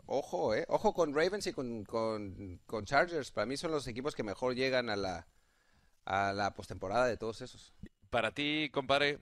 [0.06, 0.64] Ojo, ¿eh?
[0.66, 3.32] Ojo con Ravens y con, con, con Chargers.
[3.32, 5.28] Para mí son los equipos que mejor llegan a la,
[6.06, 7.74] a la postemporada de todos esos.
[8.08, 9.18] Para ti, compadre,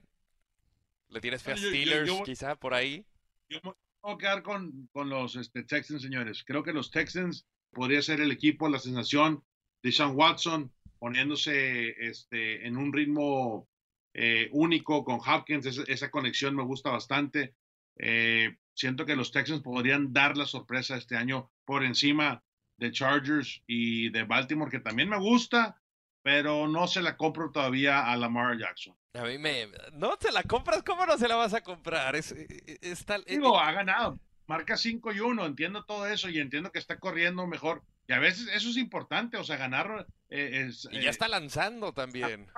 [1.09, 3.05] ¿le tienes fe a Steelers quizá por ahí?
[3.49, 6.45] Yo me voy a quedar con, con los este, Texans, señores.
[6.45, 9.43] Creo que los Texans podría ser el equipo, la sensación
[9.83, 13.69] de Sean Watson poniéndose este, en un ritmo
[14.15, 15.67] eh, único con Hopkins.
[15.89, 17.57] esa conexión me gusta bastante.
[17.97, 22.45] Eh, siento que los Texans podrían dar la sorpresa este año por encima
[22.77, 25.83] de Chargers y de Baltimore, que también me gusta,
[26.23, 28.97] pero no se la compro todavía a Lamar Jackson.
[29.15, 29.67] A mí me...
[29.95, 32.15] No te la compras, ¿cómo no se la vas a comprar?
[32.15, 33.25] Es, e, e, es, tal...
[33.25, 34.21] Digo, ha ganado.
[34.47, 37.83] Marca 5 y 1, entiendo todo eso y entiendo que está corriendo mejor.
[38.07, 40.89] Y a veces eso es importante, o sea, ganar eh, es...
[40.91, 42.49] Y ya eh, está lanzando también.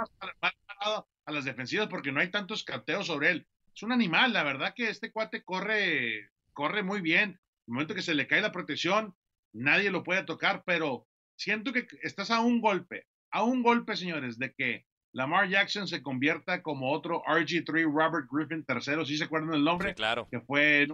[1.26, 3.46] A las defensivas porque no hay tantos cateos sobre él.
[3.74, 7.30] Es un animal, la verdad que este cuate corre, corre muy bien.
[7.30, 9.14] En el momento que se le cae la protección,
[9.52, 14.38] nadie lo puede tocar, pero siento que estás a un golpe, a un golpe, señores,
[14.38, 19.52] de que Lamar Jackson se convierta como otro RG3 Robert Griffin tercero, ¿sí se acuerdan
[19.52, 19.94] del nombre?
[19.94, 20.28] claro.
[20.30, 20.88] Que fue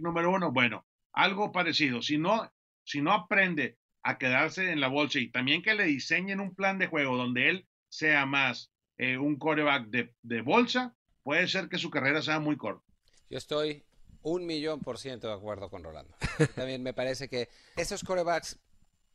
[0.00, 0.52] número uno.
[0.52, 2.02] Bueno, algo parecido.
[2.02, 2.50] Si no,
[2.84, 6.78] si no aprende a quedarse en la bolsa y también que le diseñen un plan
[6.78, 11.78] de juego donde él sea más eh, un coreback de, de, bolsa, puede ser que
[11.78, 12.84] su carrera sea muy corta.
[13.30, 13.84] Yo estoy
[14.22, 16.14] un millón por ciento de acuerdo con Rolando.
[16.54, 18.58] También me parece que esos corebacks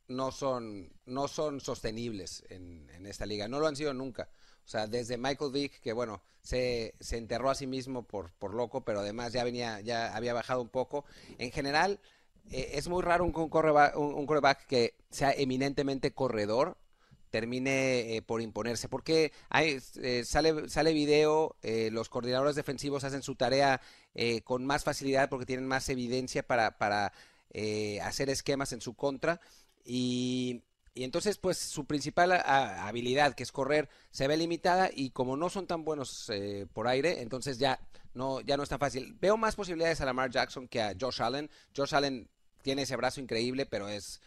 [0.08, 3.48] no son, no son sostenibles en, en, esta liga.
[3.48, 4.28] No lo han sido nunca.
[4.64, 8.54] O sea, desde Michael Vick, que bueno, se, se enterró a sí mismo por, por
[8.54, 11.04] loco, pero además ya venía, ya había bajado un poco.
[11.38, 12.00] En general,
[12.50, 14.26] eh, es muy raro un, un,
[14.68, 16.76] que sea eminentemente corredor
[17.30, 18.88] termine eh, por imponerse.
[18.88, 23.80] Porque hay, eh, sale, sale video, los coordinadores defensivos hacen su tarea
[24.44, 27.12] con más facilidad porque tienen más evidencia para, para
[28.02, 29.40] hacer esquemas en su contra.
[29.84, 30.62] Y,
[30.98, 35.48] y entonces, pues su principal habilidad, que es correr, se ve limitada y como no
[35.48, 37.78] son tan buenos eh, por aire, entonces ya
[38.14, 39.16] no, ya no es tan fácil.
[39.20, 41.48] Veo más posibilidades a Lamar Jackson que a Josh Allen.
[41.76, 42.28] Josh Allen
[42.68, 44.20] tiene ese brazo increíble, pero es,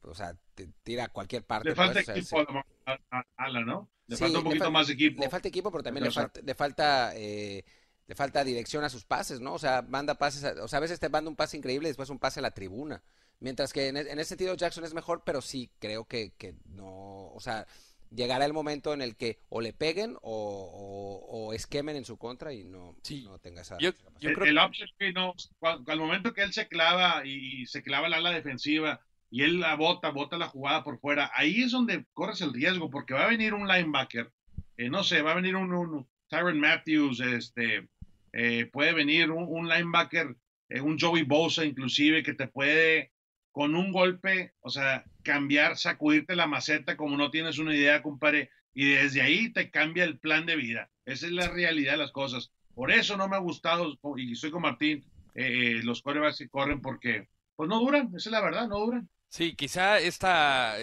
[0.00, 1.68] o sea, te tira a cualquier parte.
[1.68, 2.38] Le falta equipo
[2.86, 3.86] a, Allen, ¿no?
[4.06, 5.22] Le falta un poquito más equipo.
[5.22, 7.62] Le falta equipo, pero también le falta, le falta eh,
[8.06, 9.52] le falta dirección a sus pases, ¿no?
[9.52, 12.08] O sea, manda pases, o sea, a veces te manda un pase increíble y después
[12.08, 13.02] un pase a la tribuna.
[13.40, 17.40] Mientras que en, ese sentido Jackson es mejor, pero sí, creo que, que no, o
[17.40, 17.66] sea,
[18.14, 22.64] llegará el momento en el que o le peguen o, esquemen en su contra y
[22.64, 23.76] no, no tenga esa...
[23.78, 24.44] Yo, creo...
[24.44, 24.58] El,
[24.98, 29.42] el no, al momento que él se clava y, se clava el ala defensiva y
[29.42, 33.14] él la bota, bota la jugada por fuera, ahí es donde corres el riesgo, porque
[33.14, 34.30] va a venir un linebacker,
[34.76, 37.88] eh, no sé, va a venir un, un Tyron Matthews, este,
[38.32, 40.36] eh, puede venir un, linebacker,
[40.68, 43.12] eh, un Joey Bosa inclusive, que te puede
[43.52, 48.50] con un golpe, o sea, cambiar, sacudirte la maceta como no tienes una idea, compadre,
[48.74, 50.90] y desde ahí te cambia el plan de vida.
[51.04, 52.50] Esa es la realidad de las cosas.
[52.74, 56.80] Por eso no me ha gustado, y soy con Martín, eh, los corebacks que corren
[56.80, 59.08] porque, pues no duran, esa es la verdad, no duran.
[59.28, 60.76] Sí, quizá esta,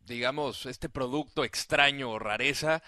[0.00, 2.82] digamos, este producto extraño o rareza,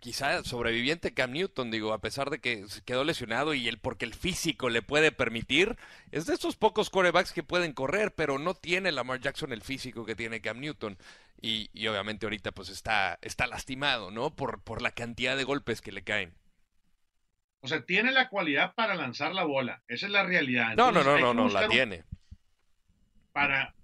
[0.00, 4.14] quizá sobreviviente Cam Newton, digo, a pesar de que quedó lesionado y el porque el
[4.14, 5.76] físico le puede permitir,
[6.10, 10.04] es de esos pocos corebacks que pueden correr, pero no tiene Lamar Jackson el físico
[10.04, 10.98] que tiene Cam Newton.
[11.42, 14.34] Y, y obviamente ahorita pues está, está lastimado, ¿no?
[14.34, 16.34] Por, por la cantidad de golpes que le caen.
[17.62, 19.82] O sea, tiene la cualidad para lanzar la bola.
[19.86, 20.74] Esa es la realidad.
[20.76, 22.04] no, no, no, no, no, la tiene.
[23.32, 23.74] Para,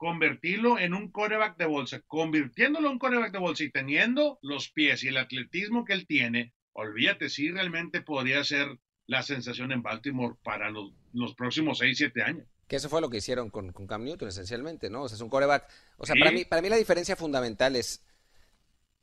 [0.00, 4.70] convertirlo en un coreback de bolsa, convirtiéndolo en un coreback de bolsa y teniendo los
[4.70, 9.82] pies y el atletismo que él tiene, olvídate, si realmente podría ser la sensación en
[9.82, 10.94] Baltimore para los,
[11.36, 12.46] próximos 6, 7 años.
[12.66, 15.02] Que eso fue lo que hicieron con, Cam Newton esencialmente, ¿no?
[15.02, 15.70] O sea, es un coreback.
[15.98, 18.02] O sea, para, mí, para mí la diferencia fundamental es,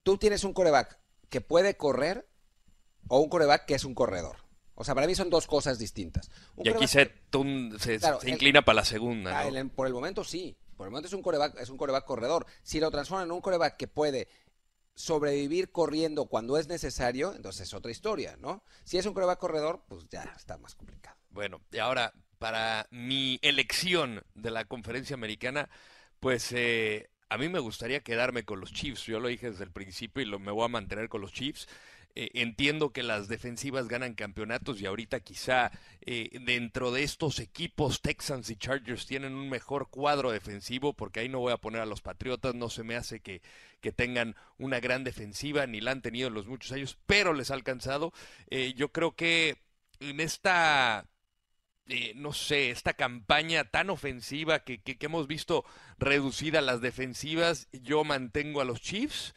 [0.02, 0.98] tú tienes un coreback
[1.30, 2.28] que puede correr
[3.08, 4.38] o un coreback que es un corredor.
[4.74, 6.32] O sea, para mí son dos cosas distintas.
[6.58, 7.14] y aquí se,
[7.78, 9.42] se, inclina para la segunda.
[9.42, 10.58] Ah, por el momento sí.
[10.78, 12.46] Por el momento es un coreback, es un coreback corredor.
[12.62, 14.30] Si lo transforman en un coreback que puede
[14.94, 18.63] sobrevivir corriendo cuando es necesario, entonces es otra historia, ¿no?
[18.84, 21.18] Si es un coreback corredor, pues ya está más complicado.
[21.30, 25.70] Bueno, y ahora, para mi elección de la conferencia americana,
[26.20, 29.04] pues eh, a mí me gustaría quedarme con los Chiefs.
[29.06, 31.68] Yo lo dije desde el principio y lo, me voy a mantener con los Chiefs.
[32.19, 38.01] Eh, entiendo que las defensivas ganan campeonatos y ahorita quizá eh, dentro de estos equipos
[38.01, 41.86] Texans y Chargers tienen un mejor cuadro defensivo porque ahí no voy a poner a
[41.86, 43.43] los Patriotas, no se me hace que,
[43.82, 47.51] que tengan una gran defensiva ni la han tenido en los muchos años, pero les
[47.51, 48.12] ha alcanzado.
[48.49, 49.58] Eh, yo creo que
[49.99, 51.06] en esta
[52.15, 55.65] no sé, esta campaña tan ofensiva que, que, que, hemos visto
[55.99, 59.36] reducida las defensivas, yo mantengo a los Chiefs.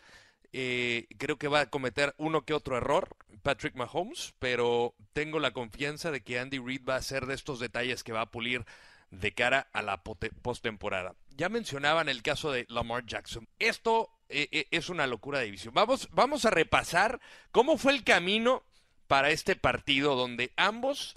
[0.52, 5.52] Eh, creo que va a cometer uno que otro error Patrick Mahomes, pero tengo la
[5.52, 8.64] confianza de que Andy Reid va a ser de estos detalles que va a pulir
[9.10, 11.14] de cara a la postemporada.
[11.36, 13.48] Ya mencionaban el caso de Lamar Jackson.
[13.58, 15.72] Esto eh, eh, es una locura de división.
[15.74, 17.20] Vamos, vamos a repasar
[17.52, 18.62] cómo fue el camino
[19.06, 21.16] para este partido donde ambos,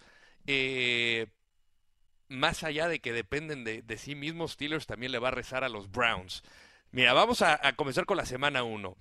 [2.30, 5.70] más allá de que dependen de, sí mismos, Steelers también le va a rezar a
[5.70, 6.44] los Browns.
[6.92, 8.96] Mira, vamos a, a comenzar con la semana 1.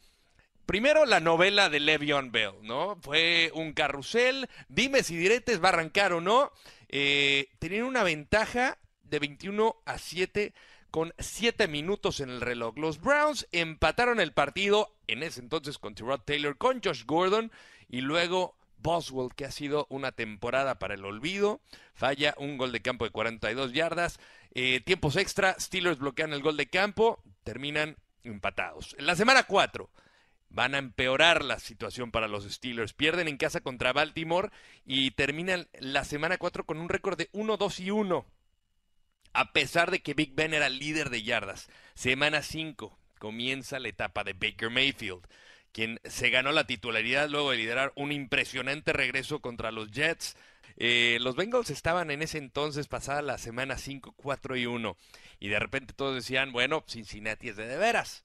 [0.66, 2.96] Primero la novela de Le'Veon Bell, ¿no?
[3.03, 6.53] Fue un carrusel, dime si diretes va a arrancar o no.
[6.88, 10.55] Eh, tenían una ventaja de 21 a 7
[10.90, 12.79] con 7 minutos en el reloj.
[12.79, 17.51] Los Browns empataron el partido en ese entonces con Tyrod Taylor, con Josh Gordon
[17.88, 21.61] y luego Boswell, que ha sido una temporada para el olvido.
[21.94, 24.20] Falla un gol de campo de 42 yardas.
[24.55, 28.94] Eh, tiempos extra, Steelers bloquean el gol de campo, terminan empatados.
[28.98, 29.90] En la semana 4
[30.53, 32.93] van a empeorar la situación para los Steelers.
[32.93, 34.51] Pierden en casa contra Baltimore
[34.85, 38.27] y terminan la semana 4 con un récord de 1, 2 y 1.
[39.33, 41.71] A pesar de que Big Ben era líder de yardas.
[41.95, 45.27] Semana 5 comienza la etapa de Baker Mayfield,
[45.73, 50.37] quien se ganó la titularidad luego de liderar un impresionante regreso contra los Jets.
[50.77, 54.97] Eh, los Bengals estaban en ese entonces pasada la semana 5, 4 y 1.
[55.41, 58.25] Y de repente todos decían, bueno, Cincinnati es de de veras.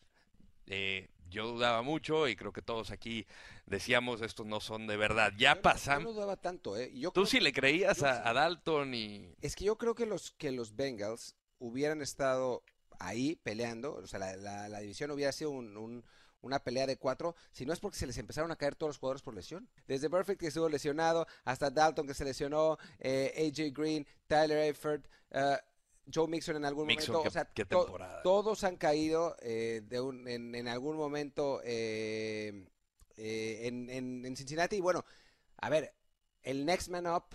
[0.65, 3.25] Eh, yo dudaba mucho y creo que todos aquí
[3.65, 5.33] decíamos estos no son de verdad.
[5.37, 6.03] Ya pasamos.
[6.03, 6.91] Yo no dudaba tanto, ¿eh?
[7.13, 9.35] Tú sí le creías a, Dalton y.
[9.41, 12.63] Es que yo creo que los que los Bengals hubieran estado
[12.99, 17.79] ahí peleando, o sea, la, división hubiera sido una pelea de cuatro, si no es
[17.79, 19.67] porque se les empezaron a caer todos los jugadores por lesión.
[19.87, 25.05] Desde Perfect que estuvo lesionado, hasta Dalton que se lesionó, eh, AJ Green, Tyler Eifert,
[25.31, 25.57] uh,
[26.13, 28.21] Joe Mixon en algún Mixon, momento, qué- o sea, qué to- temporada.
[28.23, 32.67] todos han caído eh, de un- en, en algún momento eh,
[33.17, 34.77] eh, en, en- en Cincinnati.
[34.77, 35.03] Y bueno,
[35.57, 35.93] a ver,
[36.43, 37.25] el next man up,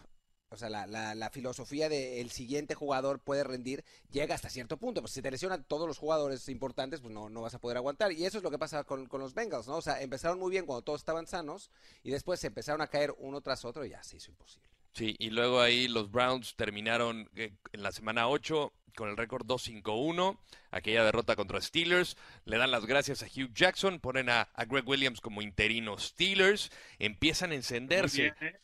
[0.48, 4.76] o sea, la, la- la filosofía de el siguiente jugador puede rendir, llega hasta cierto
[4.78, 5.00] punto.
[5.02, 8.12] Pues si te lesionan todos los jugadores importantes, pues no, no vas a poder aguantar.
[8.12, 9.76] Y eso es lo que pasa con, con los Bengals, ¿no?
[9.76, 11.70] O sea, empezaron muy bien cuando todos estaban sanos
[12.02, 14.68] y después se empezaron a caer uno tras otro y ya se hizo imposible.
[14.92, 19.46] Sí, y luego ahí los Browns terminaron eh, en la semana 8 con el récord
[19.46, 20.38] 2-5-1,
[20.70, 24.86] aquella derrota contra Steelers, le dan las gracias a Hugh Jackson, ponen a, a Greg
[24.86, 28.22] Williams como interino Steelers, empiezan a Muy encenderse.
[28.22, 28.60] bien, ¿eh?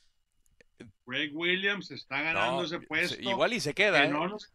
[1.07, 3.21] Greg Williams está ganando No, ese se- puesto.
[3.31, 4.11] igual y se queda, que ¿eh?
[4.11, 4.53] no nos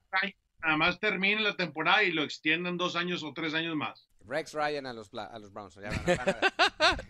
[0.62, 4.08] nada más termine la temporada y lo extiendan dos años o tres años más.
[4.26, 5.74] Rex Ryan a los, a los Browns.
[5.76, 7.04] ya van a- van a-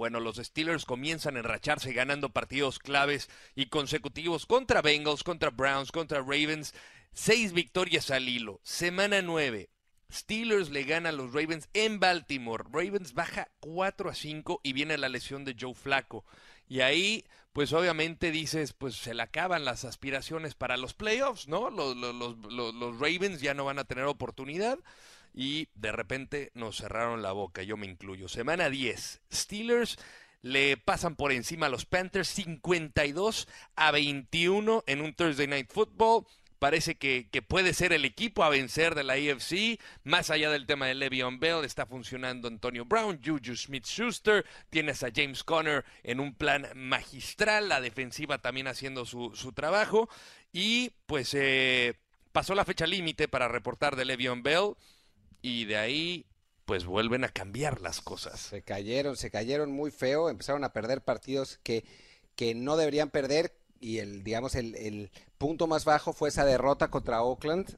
[0.00, 5.92] Bueno, los Steelers comienzan a enracharse ganando partidos claves y consecutivos contra Bengals, contra Browns,
[5.92, 6.72] contra Ravens.
[7.12, 8.60] Seis victorias al hilo.
[8.62, 9.68] Semana 9.
[10.10, 12.64] Steelers le gana a los Ravens en Baltimore.
[12.72, 16.24] Ravens baja 4 a 5 y viene la lesión de Joe Flaco.
[16.66, 21.68] Y ahí, pues obviamente dices, pues se le acaban las aspiraciones para los playoffs, ¿no?
[21.68, 24.78] Los- los Ravens ya no van a tener oportunidad
[25.34, 28.28] y de repente nos cerraron la boca, yo me incluyo.
[28.28, 29.98] Semana 10, Steelers
[30.42, 36.26] le pasan por encima a los Panthers 52 a 21 en un Thursday Night Football.
[36.58, 39.80] Parece que, que puede ser el equipo a vencer de la AFC.
[40.04, 44.44] Más allá del tema de Le'Veon Bell, está funcionando Antonio Brown, Juju Smith-Schuster.
[44.68, 47.70] Tienes a James Conner en un plan magistral.
[47.70, 50.10] La defensiva también haciendo su, su trabajo.
[50.52, 51.94] Y pues eh,
[52.32, 54.74] pasó la fecha límite para reportar de Le'Veon Bell.
[55.42, 56.26] Y de ahí
[56.64, 58.38] pues vuelven a cambiar las cosas.
[58.38, 61.84] Se cayeron, se cayeron muy feo, empezaron a perder partidos que,
[62.36, 66.88] que no deberían perder y el, digamos, el, el punto más bajo fue esa derrota
[66.88, 67.76] contra Oakland,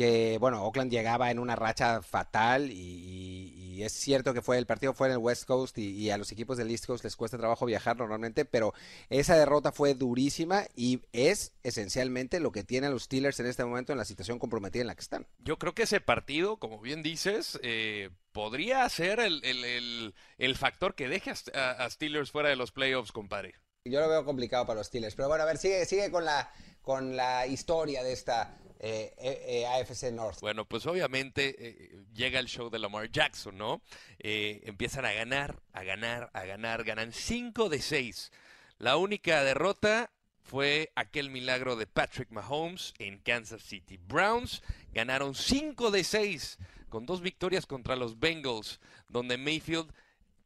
[0.00, 4.56] que, bueno, Oakland llegaba en una racha fatal y, y- y es cierto que fue
[4.56, 7.04] el partido fue en el West Coast y, y a los equipos del East Coast
[7.04, 8.72] les cuesta trabajo viajar normalmente, pero
[9.10, 13.92] esa derrota fue durísima y es esencialmente lo que tienen los Steelers en este momento
[13.92, 15.26] en la situación comprometida en la que están.
[15.38, 20.56] Yo creo que ese partido, como bien dices, eh, podría ser el, el- el- el
[20.56, 23.54] factor que deje a- a Steelers fuera de los playoffs, compadre.
[23.84, 26.50] Yo lo veo complicado para los Steelers, pero bueno, a ver, sigue, sigue con la,
[26.80, 30.40] con la historia de esta eh, eh, AFC North.
[30.40, 33.82] Bueno, pues obviamente eh, llega el show de Lamar Jackson, ¿no?
[34.18, 38.32] Empiezan a ganar, a ganar, a ganar, ganan 5 de 6.
[38.78, 40.10] La única derrota
[40.42, 43.98] fue aquel milagro de Patrick Mahomes en Kansas City.
[43.98, 44.62] Browns
[44.92, 49.92] ganaron 5 de 6 con dos victorias contra los Bengals, donde Mayfield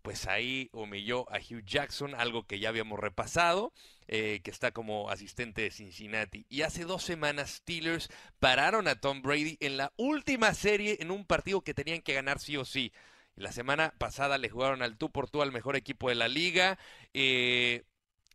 [0.05, 3.73] pues ahí humilló a Hugh Jackson, algo que ya habíamos repasado,
[4.07, 6.45] eh, que está como asistente de Cincinnati.
[6.51, 11.25] Y hace dos semanas Steelers pararon a Tom Brady en la última serie en un
[11.25, 12.93] partido que tenían que ganar sí o sí.
[13.35, 16.79] La semana pasada le jugaron al tú por tú al mejor equipo de la liga.
[17.15, 17.85] Eh,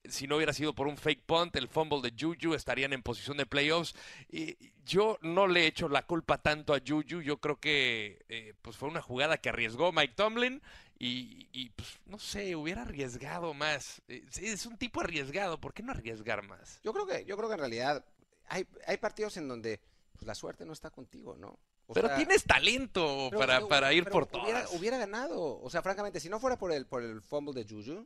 [0.06, 3.38] si no hubiera sido por un fake punt, el fumble de Juju, estarían en posición
[3.38, 3.94] de playoffs.
[4.32, 7.22] Y yo no le echo la culpa tanto a Juju.
[7.22, 10.64] Yo creo que eh, pues fue una jugada que arriesgó Mike Tomlin.
[11.02, 14.02] Y, y, pues no sé, hubiera arriesgado más.
[14.10, 16.80] Eh, Es un tipo arriesgado, ¿por qué no arriesgar más?
[16.84, 18.04] Yo creo que, yo creo que en realidad
[18.48, 19.80] hay, hay partidos en donde
[20.14, 21.58] pues, la suerte no está contigo, ¿no?
[21.88, 24.80] O Pero sea, tienes talento pero- para, pero- para ir pero por hubiera, todas.
[24.80, 25.60] hubiera ganado.
[25.62, 28.06] O sea, francamente, si no fuera por el, por el fumble de Juju,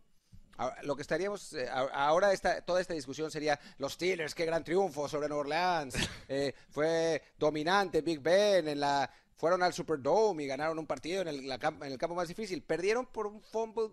[0.83, 5.09] lo que estaríamos, eh, ahora esta, toda esta discusión sería los Steelers, qué gran triunfo
[5.09, 5.95] sobre Nueva Orleans,
[6.29, 11.27] eh, fue dominante Big Ben en la, fueron al Superdome y ganaron un partido en
[11.27, 13.89] el, la cam- en el campo más difícil, perdieron por un fumble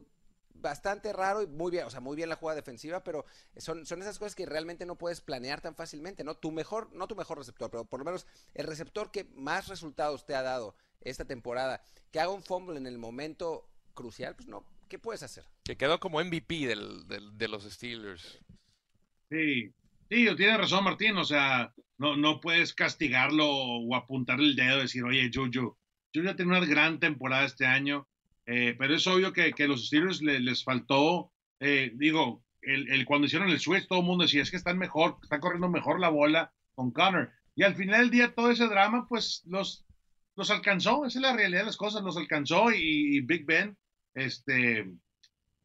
[0.54, 3.24] bastante raro y muy bien, o sea, muy bien la jugada defensiva, pero
[3.56, 6.34] son, son esas cosas que realmente no puedes planear tan fácilmente, ¿no?
[6.36, 10.26] Tu mejor, no tu mejor receptor, pero por lo menos el receptor que más resultados
[10.26, 14.66] te ha dado esta temporada, que haga un fumble en el momento crucial, pues no,
[14.88, 15.44] ¿qué puedes hacer?
[15.64, 18.38] Que quedó como MVP del, del- de los Steelers.
[19.30, 19.72] Sí,
[20.10, 24.82] sí, tiene razón Martín, o sea, no, no puedes castigarlo o apuntarle el dedo y
[24.82, 25.76] decir, oye, Juju,
[26.14, 28.08] Juju ha tenido una gran temporada este año,
[28.46, 33.04] eh, pero es obvio que, que los Steelers le- les faltó, eh, digo, el, el-
[33.06, 36.00] cuando hicieron el switch, todo el mundo decía, es que están mejor, están corriendo mejor
[36.00, 37.30] la bola con Connor.
[37.54, 39.86] Y al final del día, todo ese drama, pues los,
[40.36, 43.76] los alcanzó, esa es la realidad de las cosas, los alcanzó y, y Big Ben,
[44.14, 44.90] este,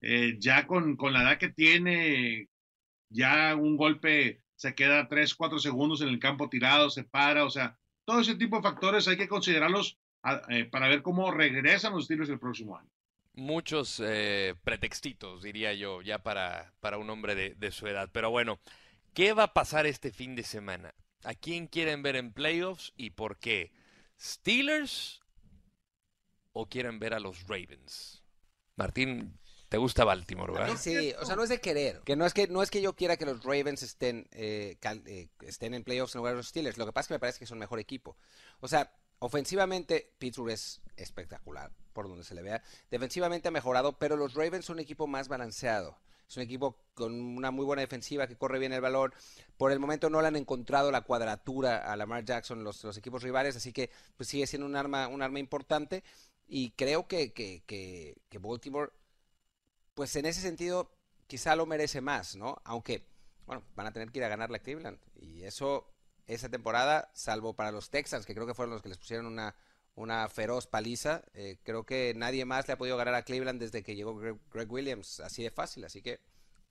[0.01, 2.49] eh, ya con, con la edad que tiene,
[3.09, 7.49] ya un golpe se queda 3, 4 segundos en el campo tirado, se para, o
[7.49, 9.97] sea, todo ese tipo de factores hay que considerarlos
[10.49, 12.89] eh, para ver cómo regresan los Steelers el próximo año.
[13.33, 18.09] Muchos eh, pretextitos, diría yo, ya para, para un hombre de, de su edad.
[18.11, 18.59] Pero bueno,
[19.13, 20.95] ¿qué va a pasar este fin de semana?
[21.23, 23.71] ¿A quién quieren ver en playoffs y por qué?
[24.19, 25.21] ¿Steelers
[26.53, 28.23] o quieren ver a los Ravens?
[28.77, 29.37] Martín,
[29.75, 30.77] ¿te gusta Baltimore, verdad?
[30.77, 31.99] Sí, o sea, no es de querer.
[32.05, 35.27] Que no es que no es que yo quiera que los Ravens estén eh, eh,
[35.41, 36.77] estén en playoffs en lugar de los Steelers.
[36.77, 38.15] Lo que pasa es que me parece que son mejor equipo.
[38.61, 42.63] O sea, ofensivamente Pittsburgh es espectacular por donde se le vea.
[42.89, 45.99] Defensivamente ha mejorado, pero los Ravens son un equipo más balanceado.
[46.25, 49.13] Es un equipo con una muy buena defensiva que corre bien el balón.
[49.57, 53.23] Por el momento no le han encontrado la cuadratura a Lamar Jackson los, los equipos
[53.23, 56.01] rivales, así que pues sigue siendo un arma, un arma importante.
[56.47, 58.91] Y creo que, que, que, que Baltimore,
[59.95, 60.91] pues en ese sentido,
[61.25, 62.61] quizá lo merece más, ¿no?
[62.65, 63.07] Aunque,
[63.47, 64.99] bueno, van a tener que ir a ganar la Cleveland.
[65.15, 65.91] Y eso,
[66.27, 69.55] esa temporada, salvo para los Texans, que creo que fueron los que les pusieron una,
[69.95, 71.23] una feroz paliza.
[71.33, 74.71] Eh, creo que nadie más le ha podido ganar a Cleveland desde que llegó Greg,
[74.71, 75.85] Williams, así de fácil.
[75.85, 76.19] Así que,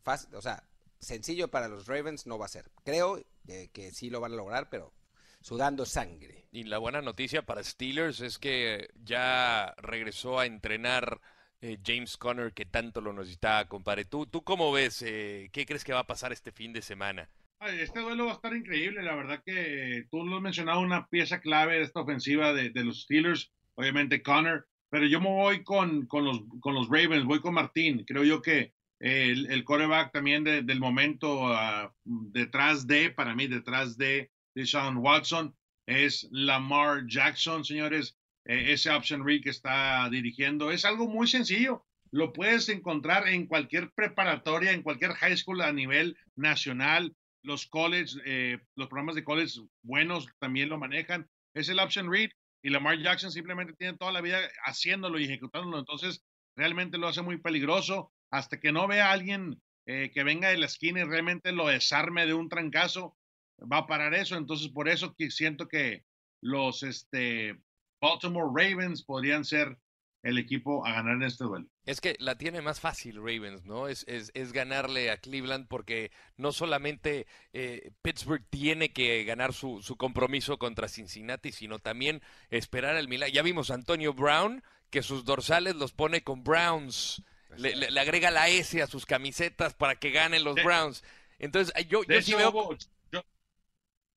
[0.02, 0.62] fácil, o sea,
[1.00, 2.70] sencillo para los Ravens no va a ser.
[2.84, 4.92] Creo eh, que sí lo van a lograr, pero
[5.40, 6.46] sudando sangre.
[6.52, 11.20] Y la buena noticia para Steelers es que ya regresó a entrenar
[11.64, 14.04] eh, James Conner, que tanto lo necesitaba, compadre.
[14.04, 15.00] ¿Tú, tú cómo ves?
[15.00, 17.26] Eh, ¿Qué crees que va a pasar este fin de semana?
[17.60, 21.40] Este duelo va a estar increíble, la verdad que tú lo has mencionado, una pieza
[21.40, 26.26] clave de esta ofensiva de, los Steelers, obviamente Connor, pero yo me voy con, con,
[26.26, 30.78] los, con los Ravens, voy con Martín, creo yo que el, el coreback también del
[30.78, 35.56] momento uh, detrás de, para mí, detrás de, de Sean Watson,
[35.86, 41.84] es Lamar Jackson, señores, eh, ese option read que está dirigiendo, es algo muy sencillo,
[42.10, 48.16] lo puedes encontrar en cualquier preparatoria, en cualquier high school a nivel nacional, los college,
[48.24, 51.28] eh, los programas de college buenos también lo manejan.
[51.54, 52.30] Es el option read
[52.62, 55.78] y Lamar Jackson simplemente tiene toda la vida haciéndolo y ejecutándolo.
[55.78, 56.24] Entonces,
[56.56, 60.56] realmente lo hace muy peligroso hasta que no vea a alguien eh, que venga de
[60.56, 63.16] la esquina y realmente lo desarme de un trancazo,
[63.60, 64.36] va a parar eso.
[64.36, 66.04] Entonces, por eso que siento que
[66.40, 67.60] los este,
[68.04, 69.78] Baltimore Ravens podrían ser
[70.22, 71.66] el equipo a ganar en este duelo.
[71.84, 73.88] Es que la tiene más fácil Ravens, ¿no?
[73.88, 79.82] Es, es, es ganarle a Cleveland porque no solamente eh, Pittsburgh tiene que ganar su,
[79.82, 83.34] su, compromiso contra Cincinnati, sino también esperar el milagro.
[83.34, 87.22] Ya vimos a Antonio Brown que sus dorsales los pone con Browns.
[87.56, 91.04] Le, le, agrega la S a sus camisetas para que ganen los Browns.
[91.38, 92.76] Entonces, yo, yo sí veo...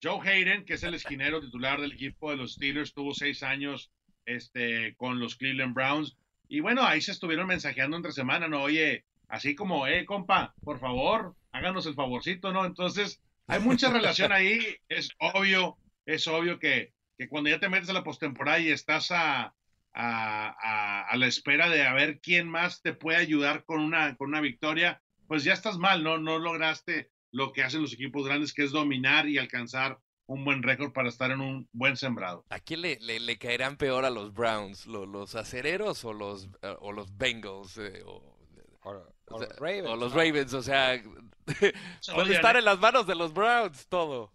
[0.02, 3.92] Joe Hayden, que es el esquinero titular del equipo de los Steelers, tuvo seis años
[4.26, 6.18] este, con los Cleveland Browns.
[6.48, 8.62] Y bueno, ahí se estuvieron mensajeando entre semana, ¿no?
[8.62, 12.66] Oye, así como, eh, compa, por favor, háganos el favorcito, ¿no?
[12.66, 14.60] Entonces, hay mucha relación ahí.
[14.90, 19.12] Es obvio, es obvio que, que cuando ya te metes a la postemporada y estás
[19.12, 19.54] a,
[19.94, 24.30] a, a, la espera de a ver quién más te puede ayudar con una, con
[24.30, 26.18] una victoria, pues ya estás mal, ¿no?
[26.18, 30.62] No lograste lo que hacen los equipos grandes, que es dominar y alcanzar un buen
[30.62, 32.46] récord para estar en un buen sembrado.
[32.50, 34.86] ¿A quién le, le, caerán peor a los Browns?
[34.86, 37.78] ¿Los, los acereros o los, eh, o los Bengals?
[37.78, 38.38] Eh, o,
[39.30, 39.88] los Ravens.
[39.88, 41.02] O los Ravens, o sea,
[42.14, 44.32] puede estar en las manos de los Browns todo.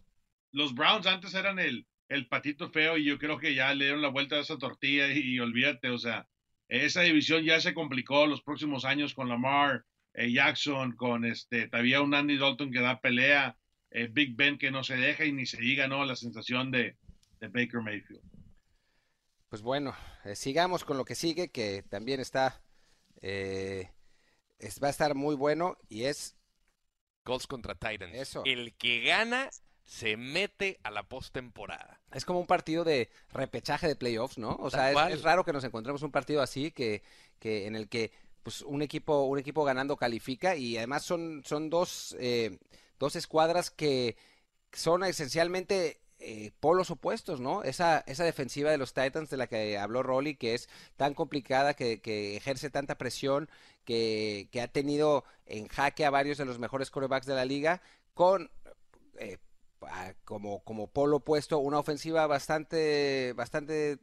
[0.50, 4.02] Los Browns antes eran el, el patito feo y yo creo que ya le dieron
[4.02, 6.28] la vuelta a esa tortilla y, olvídate, o sea,
[6.68, 9.84] esa división ya se complicó los próximos años con Lamar
[10.14, 13.56] eh, Jackson, con este, todavía un Andy Dalton que da pelea
[13.94, 16.04] eh, Big Ben que no se deja y ni se diga, ¿no?
[16.04, 16.96] La sensación de,
[17.40, 18.22] Baker Mayfield.
[19.48, 19.94] Pues bueno,
[20.24, 22.62] eh, sigamos con lo que sigue, que también está,
[23.20, 23.90] eh,
[24.82, 26.36] va a estar muy bueno y es...
[27.24, 28.14] Colts contra Titans.
[28.14, 28.42] Eso.
[28.44, 29.50] El que gana
[29.84, 32.00] se mete a la postemporada.
[32.12, 34.56] Es como un partido de repechaje de playoffs, ¿no?
[34.56, 37.02] O sea, es, raro que nos encontremos un partido así que,
[37.38, 41.70] que en el que pues un equipo un equipo ganando califica y además son son
[41.70, 42.16] dos
[42.98, 44.16] dos escuadras que
[44.72, 47.64] son esencialmente eh, polos opuestos, ¿no?
[47.64, 51.74] Esa, esa defensiva de los Titans de la que habló Rolly, que es tan complicada,
[51.74, 52.00] que,
[52.36, 53.50] ejerce tanta presión,
[53.84, 57.82] que, ha tenido en jaque a varios de los mejores quarterbacks de la liga,
[58.14, 58.52] con
[59.18, 59.38] eh,
[60.24, 63.98] como, como polo opuesto una ofensiva bastante, bastante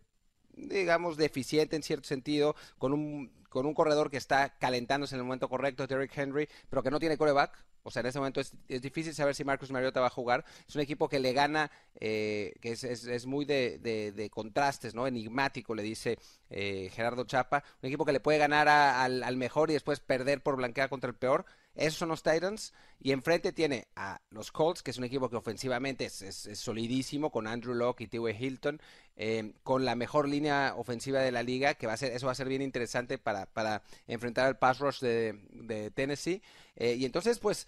[0.55, 5.25] digamos, deficiente en cierto sentido, con un, con un corredor que está calentándose en el
[5.25, 8.53] momento correcto, Derrick Henry, pero que no tiene coreback, o sea, en ese momento es,
[8.67, 10.45] difícil saber si Marcus Mariota va a jugar.
[10.67, 15.07] Es un equipo que le gana, eh, que es, es, muy de, de, contrastes, ¿no?
[15.07, 16.19] Enigmático, le dice
[16.49, 17.63] eh, Gerardo Chapa.
[17.81, 21.09] Un equipo que le puede ganar al, al, mejor y después perder por blanquear contra
[21.09, 21.45] el peor.
[21.73, 22.73] Esos son los Titans.
[22.99, 27.31] Y enfrente tiene a los Colts, que es un equipo que ofensivamente es, es, solidísimo,
[27.31, 28.37] con Andrew Locke y T.W.
[28.37, 28.81] Hilton,
[29.19, 32.31] eh, con la mejor línea ofensiva de la liga, que va a ser, eso va
[32.31, 36.41] a ser bien interesante para, para enfrentar al pass rush de, de Tennessee.
[36.75, 37.67] y entonces, pues,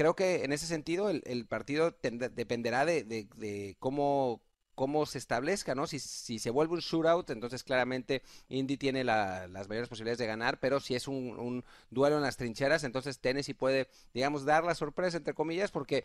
[0.00, 4.40] creo que en ese sentido el, partido dependerá de, cómo,
[4.74, 5.86] cómo se establezca, ¿no?
[5.86, 10.58] Si, si se vuelve un shootout, entonces claramente Indy tiene las mayores posibilidades de ganar,
[10.58, 15.18] pero si es un, duelo en las trincheras, entonces Tennessee puede, digamos, dar la sorpresa,
[15.18, 16.04] entre comillas, porque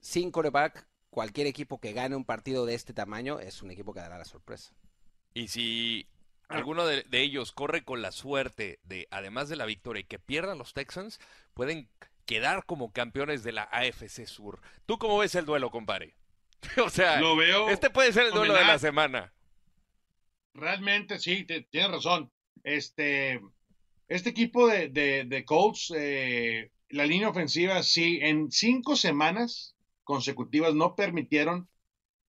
[0.00, 4.00] sin coreback, cualquier equipo que gane un partido de este tamaño es un equipo que
[4.00, 4.72] dará la sorpresa.
[5.34, 6.08] Y si
[6.48, 10.58] alguno de, ellos corre con la suerte de, además de la victoria, y que pierdan
[10.58, 11.20] los Texans,
[11.54, 11.88] pueden
[12.26, 14.60] quedar como campeones de la AFC Sur.
[14.86, 16.14] ¿Tú cómo ves el duelo, compadre?
[16.84, 19.32] o sea, Lo veo este puede ser el duelo de la semana.
[20.54, 22.30] Realmente sí, tienes razón.
[22.62, 23.40] Este,
[24.08, 29.74] este equipo de, de, Colts, eh, la línea ofensiva, sí, en cinco semanas
[30.10, 31.68] consecutivas no permitieron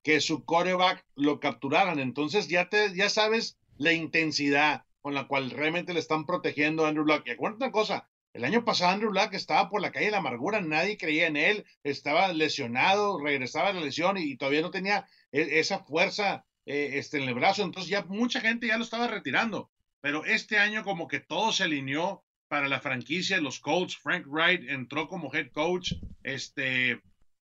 [0.02, 1.98] que su coreback lo capturaran.
[1.98, 6.88] Entonces ya te, ya sabes la intensidad con la cual realmente le están protegiendo a
[6.88, 7.22] Andrew Luck.
[7.24, 10.18] Y acuérdate una cosa, el año pasado Andrew Luck estaba por la calle de la
[10.18, 15.06] amargura, nadie creía en él, estaba lesionado, regresaba a la lesión y, todavía no tenía
[15.32, 19.06] e, esa fuerza eh, este, en el brazo, entonces ya mucha gente ya lo estaba
[19.08, 19.70] retirando.
[20.02, 24.68] Pero este año como que todo se alineó para la franquicia, los Colts, Frank Wright
[24.68, 27.00] entró como head coach, este,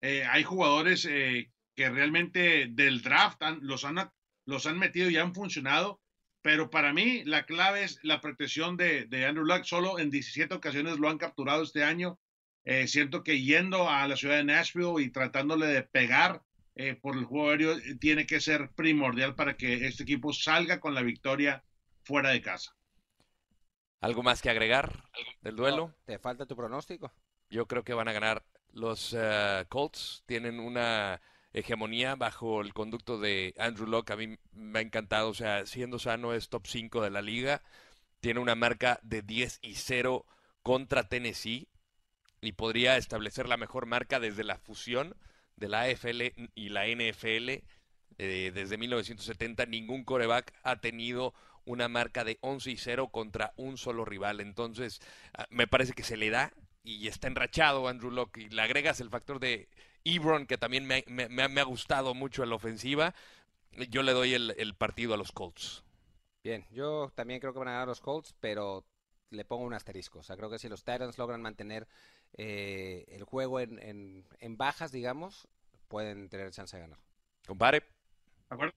[0.06, 4.10] eh, hay jugadores eh, que realmente del draft los, han,
[4.44, 6.00] los han metido y han funcionado
[6.46, 9.64] pero para mí la clave es la protección de, Andrew Luck.
[9.64, 12.20] Solo en 17 ocasiones lo han capturado este año.
[12.62, 16.44] Eh, siento que yendo a la ciudad de Nashville y tratándole de pegar
[16.76, 20.94] eh, por el juego aéreo tiene que ser primordial para que este equipo salga con
[20.94, 21.64] la victoria
[22.04, 22.76] fuera de casa.
[24.00, 25.02] ¿Algo más que agregar
[25.40, 25.96] del duelo?
[26.04, 27.12] ¿Te falta tu pronóstico?
[27.50, 28.44] Yo creo que van a ganar
[28.76, 29.16] los
[29.68, 30.22] Colts.
[30.26, 31.20] Tienen una
[31.52, 34.12] hegemonía bajo el conducto de Andrew Locke.
[34.12, 37.62] A mí me ha encantado, o sea, siendo sano es top 5 de la liga.
[38.20, 40.26] Tiene una marca de 10 y 0
[40.62, 41.68] contra Tennessee
[42.40, 45.16] y podría establecer la mejor marca desde la fusión
[45.56, 46.22] de la AFL
[46.54, 47.62] y la NFL.
[48.18, 53.78] Eh, desde 1970 ningún coreback ha tenido una marca de 11 y 0 contra un
[53.78, 54.40] solo rival.
[54.40, 55.00] Entonces,
[55.34, 56.52] ah, me parece que se le da
[56.86, 58.38] y está enrachado Andrew Locke.
[58.38, 59.68] Y le agregas el factor de
[60.04, 61.02] Ebron, que también me,
[61.60, 63.14] ha gustado mucho en la ofensiva.
[63.90, 65.82] Yo le doy el, partido a los Colts.
[66.44, 68.86] Bien, yo también creo que van a ganar los Colts, pero
[69.30, 70.20] le pongo un asterisco.
[70.20, 71.88] O sea, creo que si los Titans logran mantener
[72.34, 75.48] eh, el juego en, bajas, digamos,
[75.88, 77.00] pueden tener chance de ganar.
[77.46, 77.82] Compare.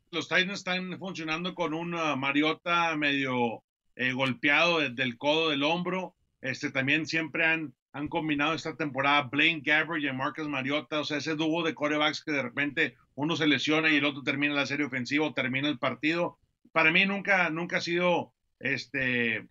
[0.09, 3.63] Los Titans están funcionando con un Mariota medio
[3.95, 6.15] eh, golpeado desde el codo del hombro.
[6.41, 11.17] Este también siempre han han combinado esta temporada Blaine Gabbert y Marcus Mariota, o sea,
[11.17, 14.65] ese dúo de corebacks que de repente uno se lesiona y el otro termina la
[14.65, 16.37] serie ofensiva o termina el partido.
[16.71, 19.47] Para mí nunca, nunca ha sido este, eh,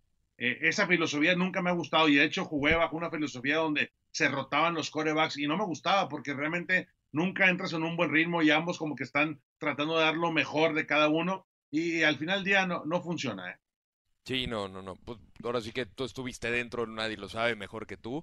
[0.62, 4.28] esa filosofía, nunca me ha gustado y de hecho jugué bajo una filosofía donde se
[4.28, 8.42] rotaban los corebacks y no me gustaba porque realmente nunca entras en un buen ritmo
[8.42, 12.16] y ambos como que están tratando de dar lo mejor de cada uno y, al
[12.16, 13.50] final del día no, no funciona.
[13.50, 13.56] ¿eh?
[14.28, 14.94] Sí, no, no, no.
[14.96, 18.22] Pues ahora sí que tú estuviste dentro, nadie lo sabe mejor que tú.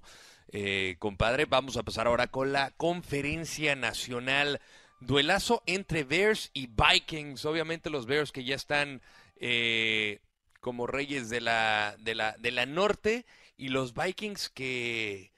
[0.52, 4.60] Eh, compadre, vamos a pasar ahora con la conferencia nacional.
[5.00, 7.44] Duelazo entre Bears y Vikings.
[7.44, 9.02] Obviamente los Bears que ya están
[9.40, 10.20] eh,
[10.60, 13.26] como reyes de la, de, la, de la norte
[13.56, 15.32] y los Vikings que,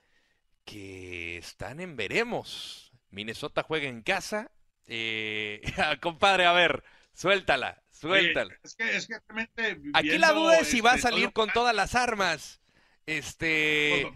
[0.66, 2.92] que están en veremos.
[3.08, 4.50] Minnesota juega en casa.
[4.86, 5.62] Eh,
[6.02, 7.82] compadre, a ver, suéltala.
[7.98, 8.54] Suéltalo.
[8.62, 11.50] es que, es que realmente Aquí la duda es si va a este, salir con
[11.50, 12.60] todas las armas.
[13.06, 14.10] Este.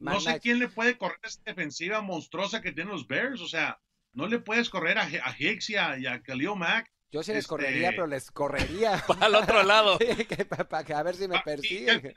[0.00, 3.40] No sé quién le puede correr esta defensiva monstruosa que tienen los Bears.
[3.40, 3.80] O sea,
[4.12, 6.92] no le puedes correr a, a Hicks y a, Khalil Mack.
[7.10, 8.92] Yo sí les correría, este pero les correría.
[9.20, 9.98] Al otro lado.
[10.68, 12.12] para, a ver si me ah, persiguen.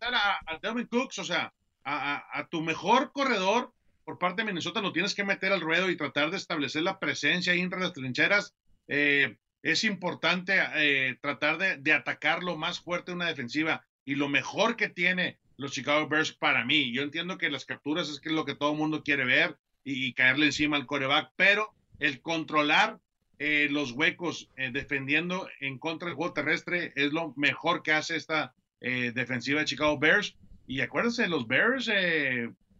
[0.00, 1.52] a, a Delvin Cooks, o sea,
[1.84, 3.72] a, a, tu mejor corredor
[4.04, 6.98] por parte de Minnesota lo tienes que meter al ruedo y tratar de establecer la
[6.98, 8.54] presencia ahí entre las trincheras.
[8.88, 14.76] Eh, es importante eh, tratar de, atacar lo más fuerte una defensiva y lo mejor
[14.76, 16.92] que tiene los Chicago Bears para mí.
[16.92, 20.12] Yo entiendo que las capturas es que lo que todo el mundo quiere ver y,
[20.14, 22.98] caerle encima al coreback, pero el controlar
[23.38, 28.16] eh, los huecos eh, defendiendo en contra del juego terrestre es lo mejor que hace
[28.16, 30.36] esta defensiva de Chicago Bears.
[30.66, 31.88] Y acuérdense, los Bears,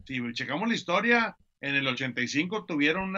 [0.05, 3.11] si checamos la historia, en el 85 tuvieron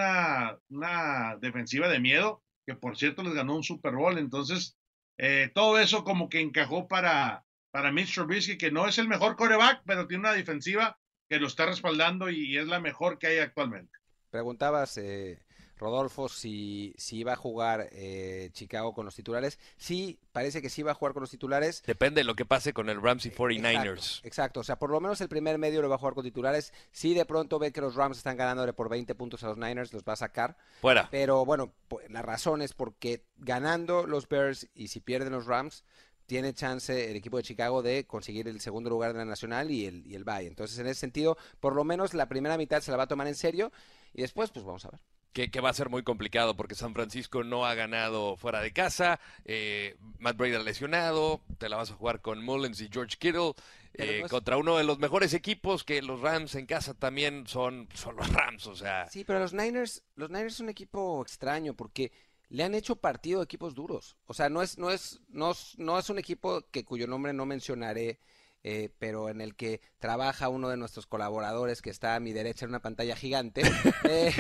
[0.69, 4.19] una defensiva de miedo que por cierto les ganó un Super Bowl.
[4.19, 4.77] Entonces,
[5.19, 9.37] eh, todo eso como que encajó para, para Mitch Trubisky, que no es el mejor
[9.37, 10.99] coreback, pero tiene una defensiva
[11.29, 13.97] que lo está respaldando y es la mejor que hay actualmente.
[14.31, 15.43] Preguntabas, eh,
[15.85, 19.59] Rodolfo si, si iba a jugar eh, Chicago con los titulares.
[19.77, 21.83] Sí, parece que sí va a jugar con los titulares.
[21.87, 24.21] Depende de lo que pase con el Rams y 49ers.
[24.25, 26.73] Exacto, o sea, por lo menos el primer medio lo va a jugar con titulares.
[26.91, 29.93] Si de pronto ve que los Rams están ganándole por 20 puntos a los Niners,
[29.93, 30.57] los va a sacar.
[30.81, 31.09] Fuera.
[31.11, 31.75] Pero bueno,
[32.09, 35.85] la razón es porque ganando los Bears y si pierden los Rams,
[36.27, 39.85] tiene chance el equipo de Chicago de conseguir el segundo lugar de la nacional y
[39.85, 40.47] el, y el bye.
[40.47, 43.27] Entonces, en ese sentido, por lo menos la primera mitad se la va a tomar
[43.27, 43.71] en serio
[44.15, 45.01] y después, pues vamos a ver
[45.35, 49.19] que, va a ser muy complicado porque San Francisco no ha ganado fuera de casa,
[49.45, 53.53] eh, Matt Brady lesionado, te la vas a jugar con Mullins y George Kittle.
[53.97, 58.17] Eh, contra uno de los mejores equipos que los Rams en casa también son, son
[58.17, 59.09] los Rams, o sea.
[59.09, 62.11] Sí, pero los Niners, los Niners son un equipo extraño porque
[62.49, 64.17] le han hecho partido a equipos duros.
[64.27, 67.47] O sea, no es, no es, no, no es un equipo que cuyo nombre no
[67.47, 68.19] mencionaré,
[68.65, 72.65] eh, pero en el que trabaja uno de nuestros colaboradores que está a mi derecha
[72.65, 73.63] en una pantalla gigante.
[74.09, 74.33] eh,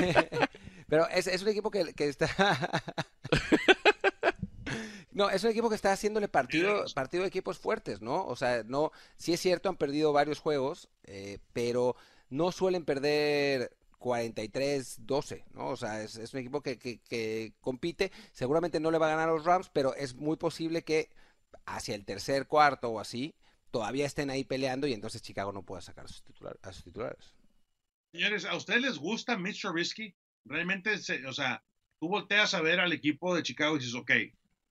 [0.89, 2.29] pero es, es un equipo que, que está...
[5.15, 8.27] No, es un equipo que está haciéndole partido, partido de equipos fuertes, ¿no?
[8.27, 11.95] O sea, no, sí es cierto, han perdido varios juegos, eh, pero
[12.31, 15.69] no suelen perder 43-12, ¿no?
[15.69, 19.11] O sea, es, es un equipo que, que, que, compite, seguramente no le va a
[19.11, 21.11] ganar a los Rams, pero es muy posible que
[21.65, 23.37] hacia el tercer cuarto o así,
[23.71, 26.83] todavía estén ahí peleando y entonces Chicago no pueda sacar a sus, titular, a sus
[26.83, 27.35] titulares.
[28.13, 30.17] Señores, ¿a ustedes les gusta Mitch Trubisky?
[30.45, 30.95] Realmente,
[31.27, 31.63] o sea,
[31.99, 34.11] tú volteas a ver al equipo de Chicago y dices, ok,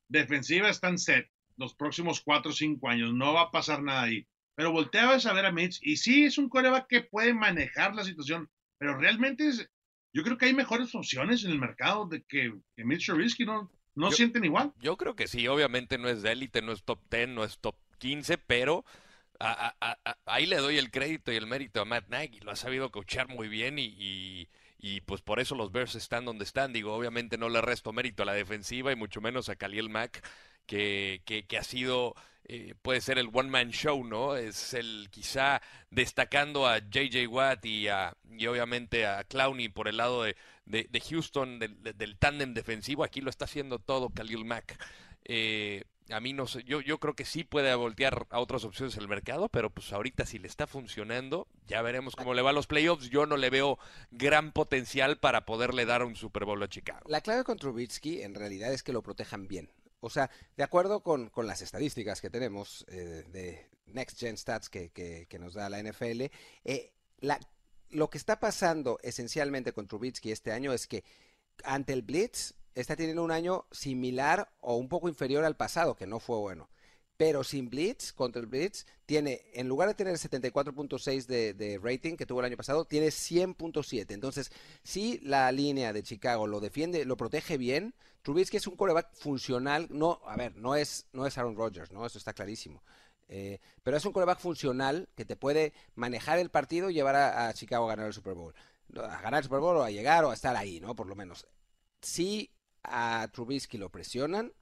[0.08, 4.28] defensiva están set los próximos cuatro o cinco años, no va a pasar nada ahí.
[4.56, 8.04] Pero volteabas a ver a Mitch y sí es un coreback que puede manejar la
[8.04, 9.70] situación, pero realmente es,
[10.14, 13.72] yo creo que hay mejores opciones en el mercado de que, que Mitch Trubisky, ¿no?
[13.96, 14.74] ¿No sienten igual?
[14.80, 17.60] Yo creo que sí, obviamente no es de élite, no es top 10, no es
[17.60, 18.86] top 15, pero
[20.26, 23.28] ahí le doy el crédito y el mérito a Matt Nagy, lo ha sabido coachar
[23.28, 24.50] muy bien y y
[25.06, 26.74] pues por eso los Bears están donde están.
[26.74, 30.22] Digo, obviamente no le resto mérito a la defensiva y mucho menos a Khalil Mack,
[30.66, 34.36] que, que, ha sido, eh, puede ser el one-man show, ¿no?
[34.36, 39.98] Es el quizá destacando a JJ Watt y, a, y obviamente a Clowney por el
[39.98, 43.06] lado de, de, Houston, del, del tándem defensivo.
[43.06, 44.78] Aquí lo está haciendo todo Khalil Mack.
[45.24, 48.98] Eh, a mí no sé, yo, yo creo que sí puede voltear a otras opciones
[48.98, 52.54] el mercado, pero pues ahorita si le está funcionando, ya veremos cómo le va a
[52.54, 53.10] los playoffs.
[53.10, 53.80] Yo no le veo
[54.12, 57.02] gran potencial para poderle dar un Super Bowl a Chicago.
[57.08, 59.70] La clave con Trubitsky en realidad es que lo protejan bien.
[60.02, 64.70] O sea, de acuerdo con, con las estadísticas que tenemos eh, de Next Gen Stats
[64.70, 66.24] que, que, que, nos da la NFL,
[66.66, 66.92] eh,
[67.90, 71.06] lo que está pasando esencialmente con Trubitsky este año es que
[71.64, 76.08] ante el Blitz está teniendo un año similar o un poco inferior al pasado, que
[76.08, 76.70] no fue bueno.
[77.16, 82.26] Pero sin Blitz, contra el Blitz, tiene, en lugar de tener 74.6 de, rating que
[82.26, 84.12] tuvo el año pasado, tiene 100.7.
[84.12, 84.52] Entonces,
[84.84, 87.94] si la línea de Chicago lo defiende, lo protege bien,
[88.24, 89.88] Trubisky es un coreback funcional.
[89.92, 92.06] No, a ver, no es, no es Aaron Rodgers, ¿no?
[92.06, 92.84] Eso está clarísimo.
[93.30, 97.48] Eh, pero es un coreback funcional que te puede manejar el partido y llevar a,
[97.48, 98.56] a, Chicago a ganar el Super Bowl.
[98.96, 100.96] A ganar el Super Bowl o a llegar o a estar ahí, ¿no?
[100.96, 101.48] Por lo menos.
[102.02, 102.50] Sí
[102.84, 104.54] a Trubisky lo presionan,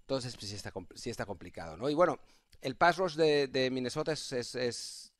[0.00, 1.88] entonces pues sí está, sí está complicado, ¿no?
[1.88, 2.18] Y bueno,
[2.60, 5.12] el pass rush de, de Minnesota es, es, es,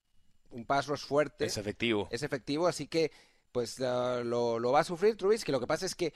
[0.51, 1.47] un pass rush fuerte.
[1.47, 2.09] Es efectivo.
[2.11, 3.11] Es efectivo, así que
[3.53, 5.51] pues uh, lo, lo, va a sufrir Trubisky.
[5.51, 6.13] Lo que pasa es que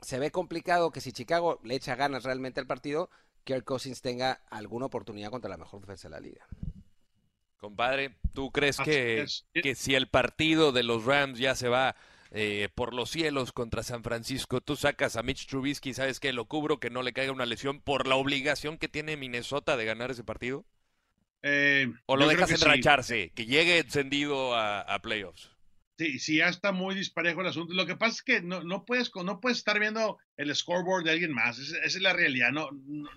[0.00, 3.08] se ve complicado que si Chicago le echa ganas realmente al partido,
[3.44, 6.46] Kirk Cousins tenga alguna oportunidad contra la mejor defensa de la liga.
[7.56, 11.94] Compadre, ¿tú crees que, que si el partido de los Rams ya se va
[12.34, 14.62] eh, por los cielos contra San Francisco.
[14.62, 16.32] Tú sacas a Mitch Trubisky, ¿sabes qué?
[16.32, 19.84] Lo cubro, que no le caiga una lesión por la obligación que tiene Minnesota de
[19.84, 20.64] ganar ese partido.
[21.42, 23.30] Eh, ¿O lo dejas enracharse, sí.
[23.34, 25.50] que llegue encendido a, a, playoffs?
[25.98, 27.74] Sí, sí, ya está muy disparejo el asunto.
[27.74, 31.10] Lo que pasa es que no, no, puedes, no puedes estar viendo el scoreboard de
[31.10, 31.58] alguien más.
[31.58, 32.50] Esa, esa es la realidad.
[32.50, 33.10] No, no,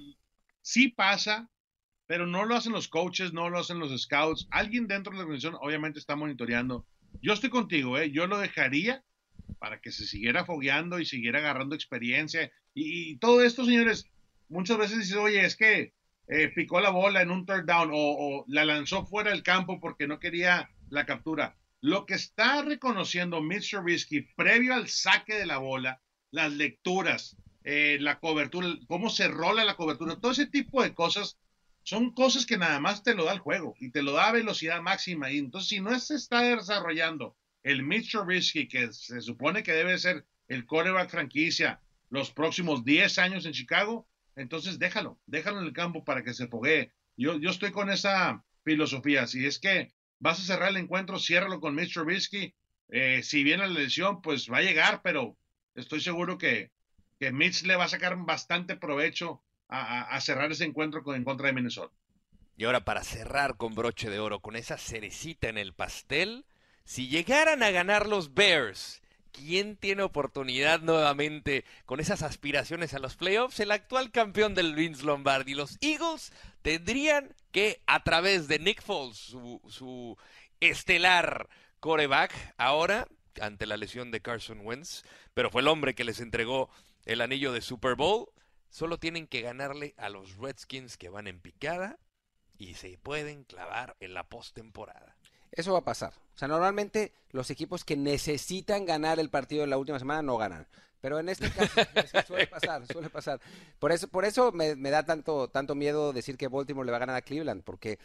[0.61, 1.49] sí pasa,
[2.05, 4.47] pero no lo hacen los coaches, no lo hacen los scouts.
[4.51, 6.85] Alguien dentro de la organización obviamente está monitoreando
[7.21, 8.11] yo estoy contigo, ¿eh?
[8.11, 9.03] Yo lo dejaría
[9.59, 12.51] para que se siguiera fogueando y siguiera agarrando experiencia.
[12.73, 14.09] Y, y todo esto, señores,
[14.49, 15.93] muchas veces dices, oye, es que
[16.27, 20.07] eh, picó la bola en un third down o, la lanzó fuera del campo porque
[20.07, 21.55] no quería la captura.
[21.81, 26.01] Lo que está reconociendo Mitch Trubisky previo al saque de la bola,
[26.31, 31.37] las lecturas, eh, la cobertura, cómo se rola la cobertura, todo ese tipo de cosas
[31.85, 34.31] son cosas que nada más te lo da el juego y te lo da a
[34.31, 35.29] velocidad máxima.
[35.31, 39.95] Y entonces, si no se está desarrollando el Mitch Trubisky, que se supone que debe
[39.99, 41.79] ser el coreback franquicia
[42.09, 46.47] los próximos 10 años en Chicago, entonces déjalo, déjalo en el campo para que se
[46.47, 46.91] foguee.
[47.17, 49.27] Yo, yo estoy con esa filosofía.
[49.27, 52.55] Si es que vas a cerrar el encuentro, ciérralo con Mitch Trubisky.
[52.89, 55.37] Eh, si viene la lesión, pues va a llegar, pero
[55.75, 56.71] estoy seguro que,
[57.19, 59.43] que Mitch le va a sacar bastante provecho
[59.75, 61.93] a, cerrar ese encuentro con, en contra de Minnesota.
[62.57, 66.45] Y ahora para cerrar con broche de oro, con esa cerecita en el pastel,
[66.85, 69.01] si llegaran a ganar los Bears,
[69.31, 73.59] ¿quién tiene oportunidad nuevamente con esas aspiraciones a los playoffs?
[73.59, 75.53] El actual campeón del Vince Lombardi.
[75.53, 80.17] Los Eagles tendrían que, a través de Nick Foles, su, su
[80.59, 81.49] estelar
[81.79, 83.07] coreback, ahora
[83.41, 85.03] ante la lesión de Carson Wentz,
[85.33, 86.69] pero fue el hombre que les entregó
[87.05, 88.29] el anillo de Super Bowl,
[88.69, 91.99] solo tienen que ganarle a los Redskins que van en picada
[92.57, 95.15] y se pueden clavar en la postemporada.
[95.51, 96.13] Eso va a pasar.
[96.33, 100.37] O sea, normalmente los equipos que necesitan ganar el partido en la última semana no
[100.37, 100.67] ganan.
[100.99, 101.81] Pero en este caso
[102.27, 103.39] suele pasar, suele pasar.
[103.79, 106.97] Por eso, por eso me, me, da tanto, tanto miedo decir que Baltimore le va
[106.97, 107.99] a ganar a Cleveland, porque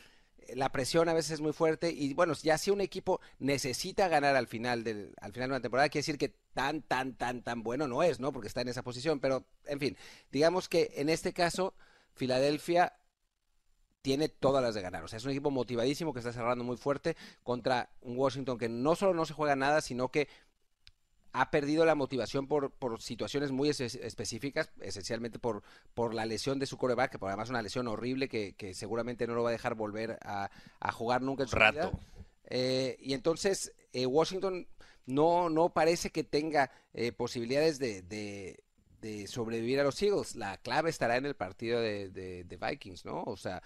[0.55, 4.37] la presión a veces es muy fuerte y bueno, ya si un equipo necesita ganar
[4.37, 7.63] al final del al final de una temporada, quiere decir que tan tan tan tan
[7.63, 8.33] bueno no es, ¿no?
[8.33, 9.97] Porque está en esa posición, pero en fin,
[10.31, 11.75] digamos que en este caso
[12.15, 12.95] Filadelfia
[14.03, 15.05] tiene todas las de ganar.
[15.05, 18.69] O sea, es un equipo motivadísimo que está cerrando muy fuerte contra un Washington que
[18.69, 20.29] no solo no se juega nada, sino que
[21.33, 25.63] ha perdido la motivación por, por situaciones muy específicas, esencialmente por,
[25.95, 29.27] por la lesión de su coreback, que por además una lesión horrible que, que seguramente
[29.27, 30.51] no lo va a dejar volver a,
[30.81, 31.91] a jugar nunca en su Rato.
[31.91, 32.01] vida.
[32.45, 34.67] Eh, y entonces eh, Washington
[35.07, 38.63] no, no parece que tenga eh, posibilidades de, de,
[39.01, 40.37] de, sobrevivir a los Eagles.
[40.37, 43.23] La clave estará en el partido de, de Vikings, ¿no?
[43.23, 43.63] O sea,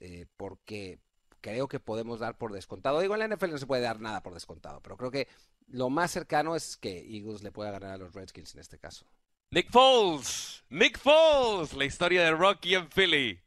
[0.00, 0.98] eh, porque
[1.40, 3.00] creo que podemos dar por descontado.
[3.00, 5.28] Digo, en la NFL no se puede dar nada por descontado, pero creo que
[5.68, 9.06] lo más cercano es que Eagles le pueda ganar a los Redskins en este caso.
[9.50, 13.40] Nick Foles, Nick Foles, la historia de Rocky en Philly.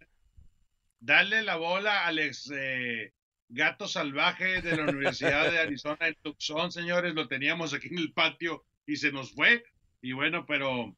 [0.99, 3.13] Dale la bola al ex eh,
[3.49, 8.13] gato salvaje de la Universidad de Arizona en Tucson, señores, lo teníamos aquí en el
[8.13, 9.63] patio y se nos fue.
[10.01, 10.95] Y bueno, pero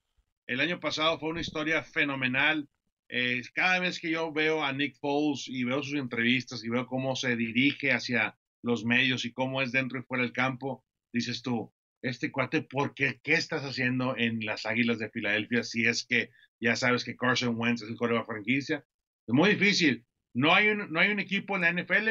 [0.48, 2.68] el año pasado fue una historia fenomenal.
[3.10, 6.86] Eh, cada vez que yo veo a Nick Foles y veo sus entrevistas y veo
[6.88, 11.42] cómo se dirige hacia los medios y cómo es dentro y fuera del campo, dices
[11.42, 13.20] tú, este cuate, ¿por qué?
[13.24, 17.56] ¿Qué estás haciendo en las Águilas de Filadelfia si es que ya sabes que Carson
[17.58, 18.86] Wentz es el la franquicia?
[19.28, 20.06] Es muy difícil.
[20.34, 22.10] No hay, un, no hay un equipo en la NFL,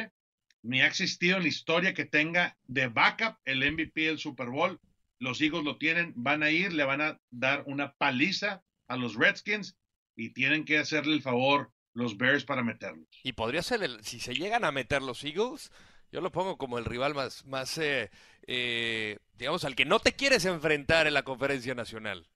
[0.62, 4.78] ni ha existido en la historia que tenga de backup el MVP del Super Bowl.
[5.18, 9.16] Los Eagles lo tienen, van a ir, le van a dar una paliza a los
[9.16, 9.76] Redskins
[10.16, 13.09] y tienen que hacerle el favor los Bears para meterlos.
[13.22, 15.72] Y podría ser, el, si se llegan a meter los Eagles,
[16.12, 18.11] yo lo pongo como el rival más, más eh,
[18.53, 22.28] eh, digamos, al que no te quieres enfrentar en la conferencia nacional.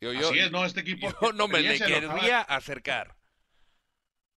[0.00, 1.08] Yo, Así es, no, este equipo.
[1.22, 3.16] Yo no me le querría acercar.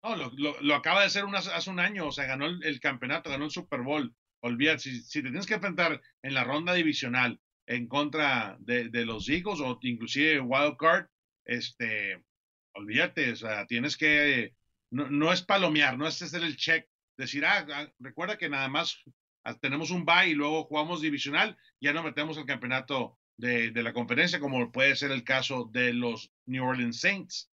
[0.02, 3.46] No, lo, lo, acaba de hacer hace un año, o sea, ganó el, campeonato, ganó
[3.46, 4.14] el Super Bowl.
[4.40, 9.06] Olvídate, si, si, te tienes que enfrentar en la ronda divisional en contra de, de
[9.06, 11.06] los Eagles o inclusive Wild Card,
[11.46, 12.22] este,
[12.74, 14.54] olvídate, o sea, tienes que,
[14.90, 18.68] no, no es palomear, no es hacer el check, decir, ah, ah recuerda que nada
[18.68, 19.02] más
[19.60, 23.92] tenemos un bye y luego jugamos divisional, ya no metemos el campeonato de, de, la
[23.92, 27.50] conferencia, como puede ser el caso de los New Orleans Saints.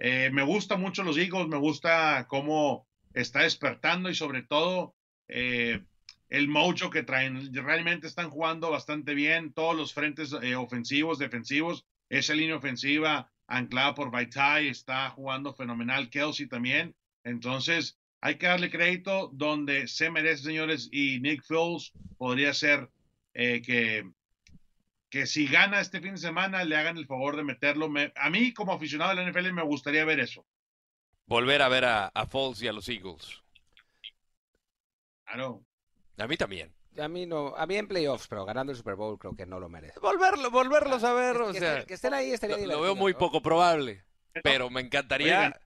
[0.00, 4.94] Eh, me gusta mucho los Eagles, me gusta cómo está despertando y sobre todo
[5.26, 5.82] eh,
[6.28, 7.52] el mocho que traen.
[7.52, 11.84] Realmente están jugando bastante bien todos los frentes eh, ofensivos, defensivos.
[12.08, 16.10] Esa línea ofensiva anclada por Vaitai está jugando fenomenal.
[16.10, 16.94] Kelsey también.
[17.24, 20.88] Entonces, hay que darle crédito donde se merece, señores.
[20.92, 22.88] Y Nick Foles podría ser
[23.34, 24.10] eh, que,
[25.08, 27.90] que si gana este fin de semana le hagan el favor de meterlo.
[28.14, 30.44] a mí, como aficionado de la NFL, me gustaría ver eso.
[31.26, 33.42] Volver a ver a, a Foles y a los Eagles.
[35.24, 35.62] Claro.
[36.16, 36.74] A mí también.
[36.98, 39.60] A mí no, a mí en playoffs, pero ganando el Super Bowl creo que no
[39.60, 40.00] lo merece.
[40.00, 43.40] Volverlo, volverlos a ver, o sea, que estén ahí estaría lo, lo veo muy poco
[43.40, 44.04] probable,
[44.42, 45.56] pero me encantaría.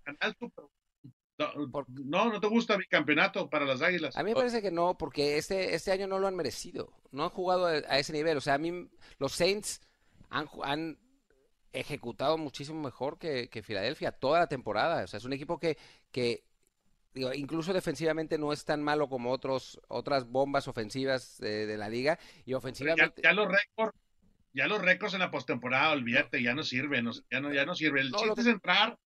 [2.05, 4.17] No, no te gusta mi campeonato para las Águilas.
[4.17, 6.93] A mí me parece que no, porque este, este año no lo han merecido.
[7.11, 8.37] No han jugado a, ese nivel.
[8.37, 8.89] O sea, a mí
[9.19, 9.81] los Saints
[10.31, 10.99] han, han
[11.73, 15.05] ejecutado muchísimo mejor que, que Filadelfia toda la temporada.
[15.05, 15.77] O sea, es un equipo que,
[16.11, 16.45] que
[17.15, 22.19] digo, incluso defensivamente no es tan malo como otros otras bombas ofensivas de, la liga
[22.45, 23.99] y ofensivamente ya, los récords
[24.53, 28.01] ya los récords en la postemporada olvídate ya no sirven ya no ya no sirve
[28.01, 28.99] el chiste es entrar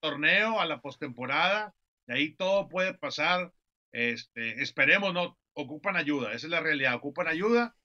[0.00, 1.74] torneo a la postemporada
[2.06, 3.52] y ahí todo puede pasar
[3.92, 7.76] este esperemos no ocupan ayuda esa es la realidad ocupan ayuda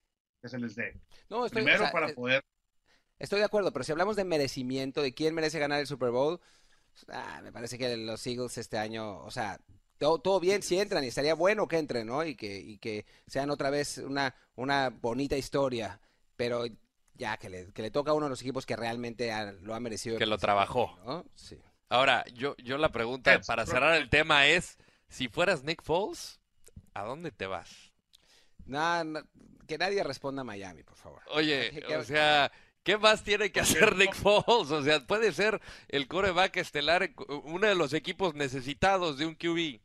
[0.42, 2.44] que se les dé no, primero para eh, poder
[3.18, 6.40] estoy de acuerdo pero si hablamos de merecimiento de quién merece ganar el Super Bowl
[7.08, 9.60] Ah, me parece que los Eagles este año, o sea,
[9.98, 12.24] todo, todo, bien si entran y estaría bueno que entren, ¿no?
[12.24, 16.00] Y que, y que sean otra vez una, una bonita historia.
[16.36, 16.64] Pero
[17.14, 19.74] ya que le, que le toca a uno de los equipos que realmente ha- lo
[19.74, 20.18] ha merecido.
[20.18, 20.98] Que lo trabajó.
[21.04, 21.24] ¿no?
[21.34, 21.58] Sí.
[21.88, 24.76] Ahora, yo, yo la pregunta para cerrar el tema es,
[25.08, 26.40] si fueras Nick Foles,
[26.94, 27.92] ¿a dónde te vas?
[28.66, 29.24] Nada, na-
[29.66, 31.22] que nadie responda a Miami, por favor.
[31.30, 34.70] Oye, ¿Qué- qué- o sea, ¿qué más tiene que hacer Nick Foles?
[34.70, 39.34] O sea, puede ser el coreback estelar, cu- uno de los equipos necesitados de un
[39.34, 39.80] QB.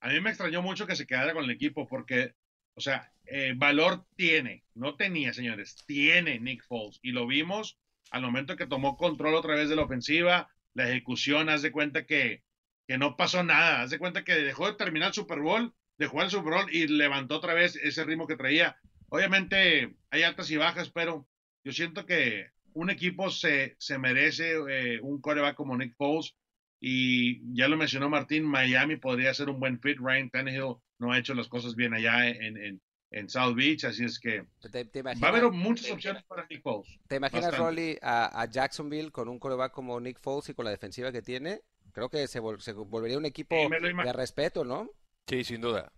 [0.00, 2.34] A mí me extrañó mucho que se quedara con el equipo porque,
[2.74, 7.00] o sea, eh, valor tiene, no tenía, señores, tiene Nick Foles.
[7.02, 7.76] Y lo vimos
[8.10, 12.06] al momento que tomó control otra vez de la ofensiva, la ejecución, haz de cuenta
[12.06, 12.42] que,
[12.86, 16.06] que no pasó nada, haz de cuenta que dejó de terminar el Super Bowl, de
[16.06, 18.76] jugar el Super Bowl y levantó otra vez ese ritmo que traía.
[19.08, 21.26] Obviamente hay altas y bajas, pero
[21.64, 26.36] yo siento que un equipo se, se merece eh, un coreback como Nick Foles
[26.80, 29.98] y ya lo mencionó Martín, Miami podría ser un buen fit.
[29.98, 32.80] Ryan Tannehill no ha hecho las cosas bien allá en, en,
[33.10, 36.62] en South Beach, así es que ¿Te, te va a haber muchas opciones para Nick
[36.62, 36.98] Foles.
[37.08, 37.56] te imaginas.
[37.56, 41.22] Rolly, a, a Jacksonville con un coreback como Nick Foles y con la defensiva que
[41.22, 41.62] tiene?
[41.92, 44.90] Creo que se, vol- se volvería un equipo de respeto, ¿no?
[45.26, 45.90] Sí, sin duda.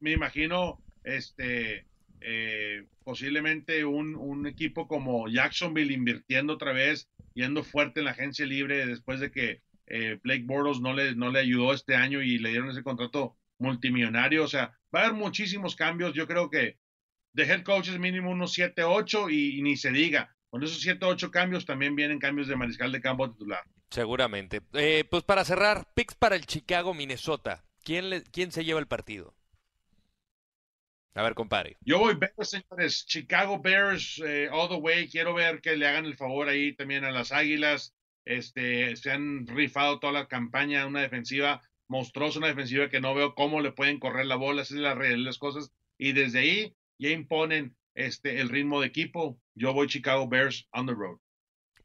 [0.00, 1.86] Me imagino este
[2.20, 8.46] eh, posiblemente un, un equipo como Jacksonville invirtiendo otra vez, yendo fuerte en la agencia
[8.46, 12.38] libre después de que eh, Blake Bortles no le, no le ayudó este año y
[12.38, 14.44] le dieron ese contrato multimillonario.
[14.44, 16.12] O sea, va a haber muchísimos cambios.
[16.14, 16.78] Yo creo que
[17.32, 20.34] de head coaches mínimo unos 7, 8 y, y ni se diga.
[20.50, 23.64] Con esos 7, 8 cambios también vienen cambios de mariscal de campo titular.
[23.90, 24.60] Seguramente.
[24.72, 27.64] Eh, pues para cerrar, picks para el Chicago, Minnesota.
[27.82, 29.34] ¿Quién, le- ¿Quién se lleva el partido?
[31.16, 31.76] A ver, compadre.
[31.80, 33.06] Yo voy Bears, señores.
[33.06, 35.08] Chicago Bears, eh, all the way.
[35.08, 37.94] Quiero ver que le hagan el favor ahí también a las Águilas.
[38.24, 41.62] Este, se han rifado toda la campaña, una defensiva
[41.94, 44.94] monstruosa, una defensiva que no veo cómo le pueden correr la bola, esa es la
[44.94, 45.72] realidad de las cosas.
[45.96, 49.38] Y desde ahí ya imponen este, el ritmo de equipo.
[49.54, 51.18] Yo voy Chicago Bears on the road.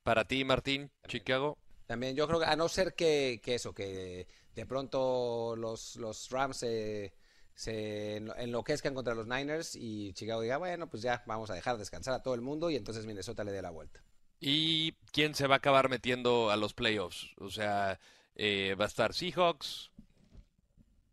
[0.03, 1.57] Para ti, Martín, Chicago.
[1.86, 6.30] También yo creo que a no ser que, que eso, que de pronto los, los
[6.30, 7.14] Rams se,
[7.53, 11.78] se enlo- enloquezcan contra los Niners y Chicago diga, bueno, pues ya vamos a dejar
[11.78, 14.01] descansar a todo el mundo y entonces Minnesota le dé la vuelta.
[14.39, 17.32] ¿Y quién se va a acabar metiendo a los playoffs?
[17.38, 17.99] O sea,
[18.42, 19.92] eh, va a estar Seahawks.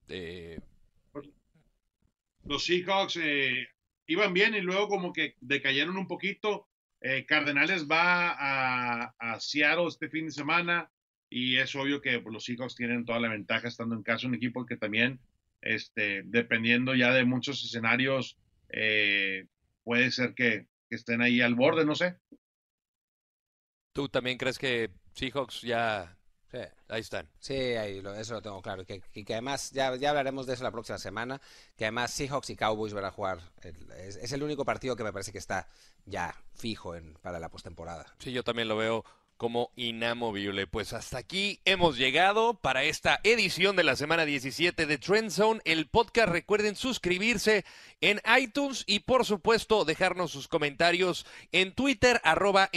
[0.07, 0.61] eh,
[2.45, 3.67] Los Seahawks eh,
[4.07, 6.69] iban bien y luego como que decayeron un poquito.
[7.29, 10.91] Cardenales va a, a Seattle este fin de semana
[11.29, 14.35] y es obvio que pues, los Seahawks tienen toda la ventaja estando en casa, un
[14.35, 15.21] equipo que también,
[15.61, 18.39] este, dependiendo ya de muchos escenarios,
[19.85, 22.17] puede ser que, que estén ahí al borde, no sé.
[23.93, 26.17] ¿Tú también crees que Seahawks ya...
[26.59, 26.69] Sí.
[26.89, 27.29] Ahí están.
[27.39, 28.83] Sí, ahí lo- eso lo tengo claro.
[28.83, 31.41] Y que, y que además, ya, ya hablaremos de eso la próxima semana,
[31.77, 33.41] que además Seahawks y Cowboys van a jugar.
[33.63, 35.69] el- es, es el único partido que me parece que está
[36.05, 38.07] ya fijo en, para la postemporada.
[38.21, 39.05] Sí, yo también lo veo
[39.37, 40.67] como inamovible.
[40.67, 45.61] Pues hasta aquí hemos llegado para esta edición de la semana 17 de Trend Zone,
[45.67, 46.29] el podcast.
[46.31, 47.65] Recuerden suscribirse
[48.01, 52.71] en iTunes y por supuesto dejarnos sus comentarios en Twitter, arroba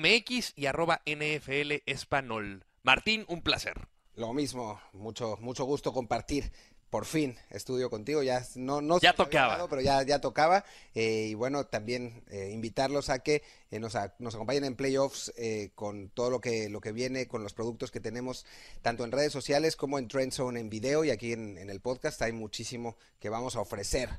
[0.00, 2.64] NFLMX y arroba NFL Espanol.
[2.82, 3.74] Martín, un placer.
[4.16, 6.52] Lo mismo, mucho, mucho gusto compartir.
[6.90, 9.66] Por fin, estudio contigo, ya no, no Ya tocaba.
[9.66, 10.62] pero ya, ya tocaba.
[10.94, 15.32] Eh, y bueno, también eh, invitarlos a que eh, nos, a- nos acompañen en playoffs
[15.38, 18.44] eh, con todo lo que, lo que viene, con los productos que tenemos,
[18.82, 22.20] tanto en redes sociales como en Trendzone en video y aquí en, en el podcast.
[22.20, 24.10] Hay muchísimo que vamos a ofrecer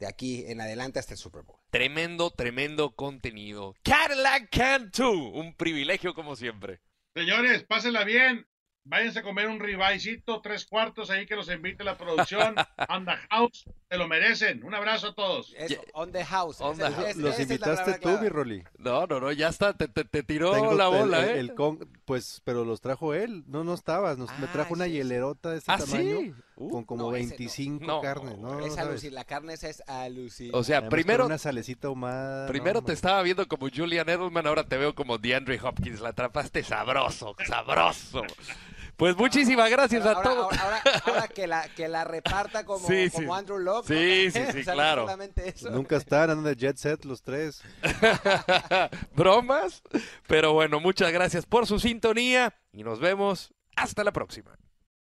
[0.00, 1.58] de aquí en adelante hasta el Super Bowl.
[1.70, 3.74] Tremendo, tremendo contenido.
[3.84, 6.80] Cadillac Cantu, un privilegio como siempre.
[7.14, 8.46] Señores, pásenla bien.
[8.82, 12.54] Váyanse a comer un ribaicito, tres cuartos ahí que los invite la producción.
[12.88, 14.64] On the house, se lo merecen.
[14.64, 15.54] Un abrazo a todos.
[15.58, 16.62] Eso, on the house.
[16.62, 17.14] On the house.
[17.16, 18.64] Los es invitaste tú, mi Rolly.
[18.78, 21.40] No, no, no, ya está, te, te- te tiró Tengo la bola, el, ¿eh?
[21.40, 23.44] el con- pues, pero los trajo él.
[23.46, 24.16] No, no estabas.
[24.16, 26.34] nos- me Ah, trajo una hielerota de este ¿Ah, tamaño sí?
[26.62, 27.36] Uh, con como no, ese no.
[27.38, 28.36] 25 No, carnes.
[28.38, 30.58] No, Es la carne esa es alucinante.
[30.58, 32.46] o sea, Además, primero, una salecita ahumada.
[32.48, 36.00] primero no, te estaba viendo como Julian Edelman, ahora te veo como DeAndre Hopkins.
[36.00, 38.22] La atrapaste sabroso, sabroso.
[38.98, 40.52] Pues muchísimas gracias a todos.
[40.58, 43.16] ahora, ahora- ahora que la que la reparta como, Sí, sí.
[43.16, 43.88] como Andrew Locke.
[43.88, 43.96] ¿no?
[43.96, 45.02] Sí, sí, sí, o sea, no claro.
[45.04, 45.70] solamente eso.
[45.70, 47.62] Nunca están, andan de jet set los tres.
[49.16, 49.82] Bromas.
[50.26, 54.58] Pero bueno, muchas gracias por su sintonía y nos vemos hasta la próxima.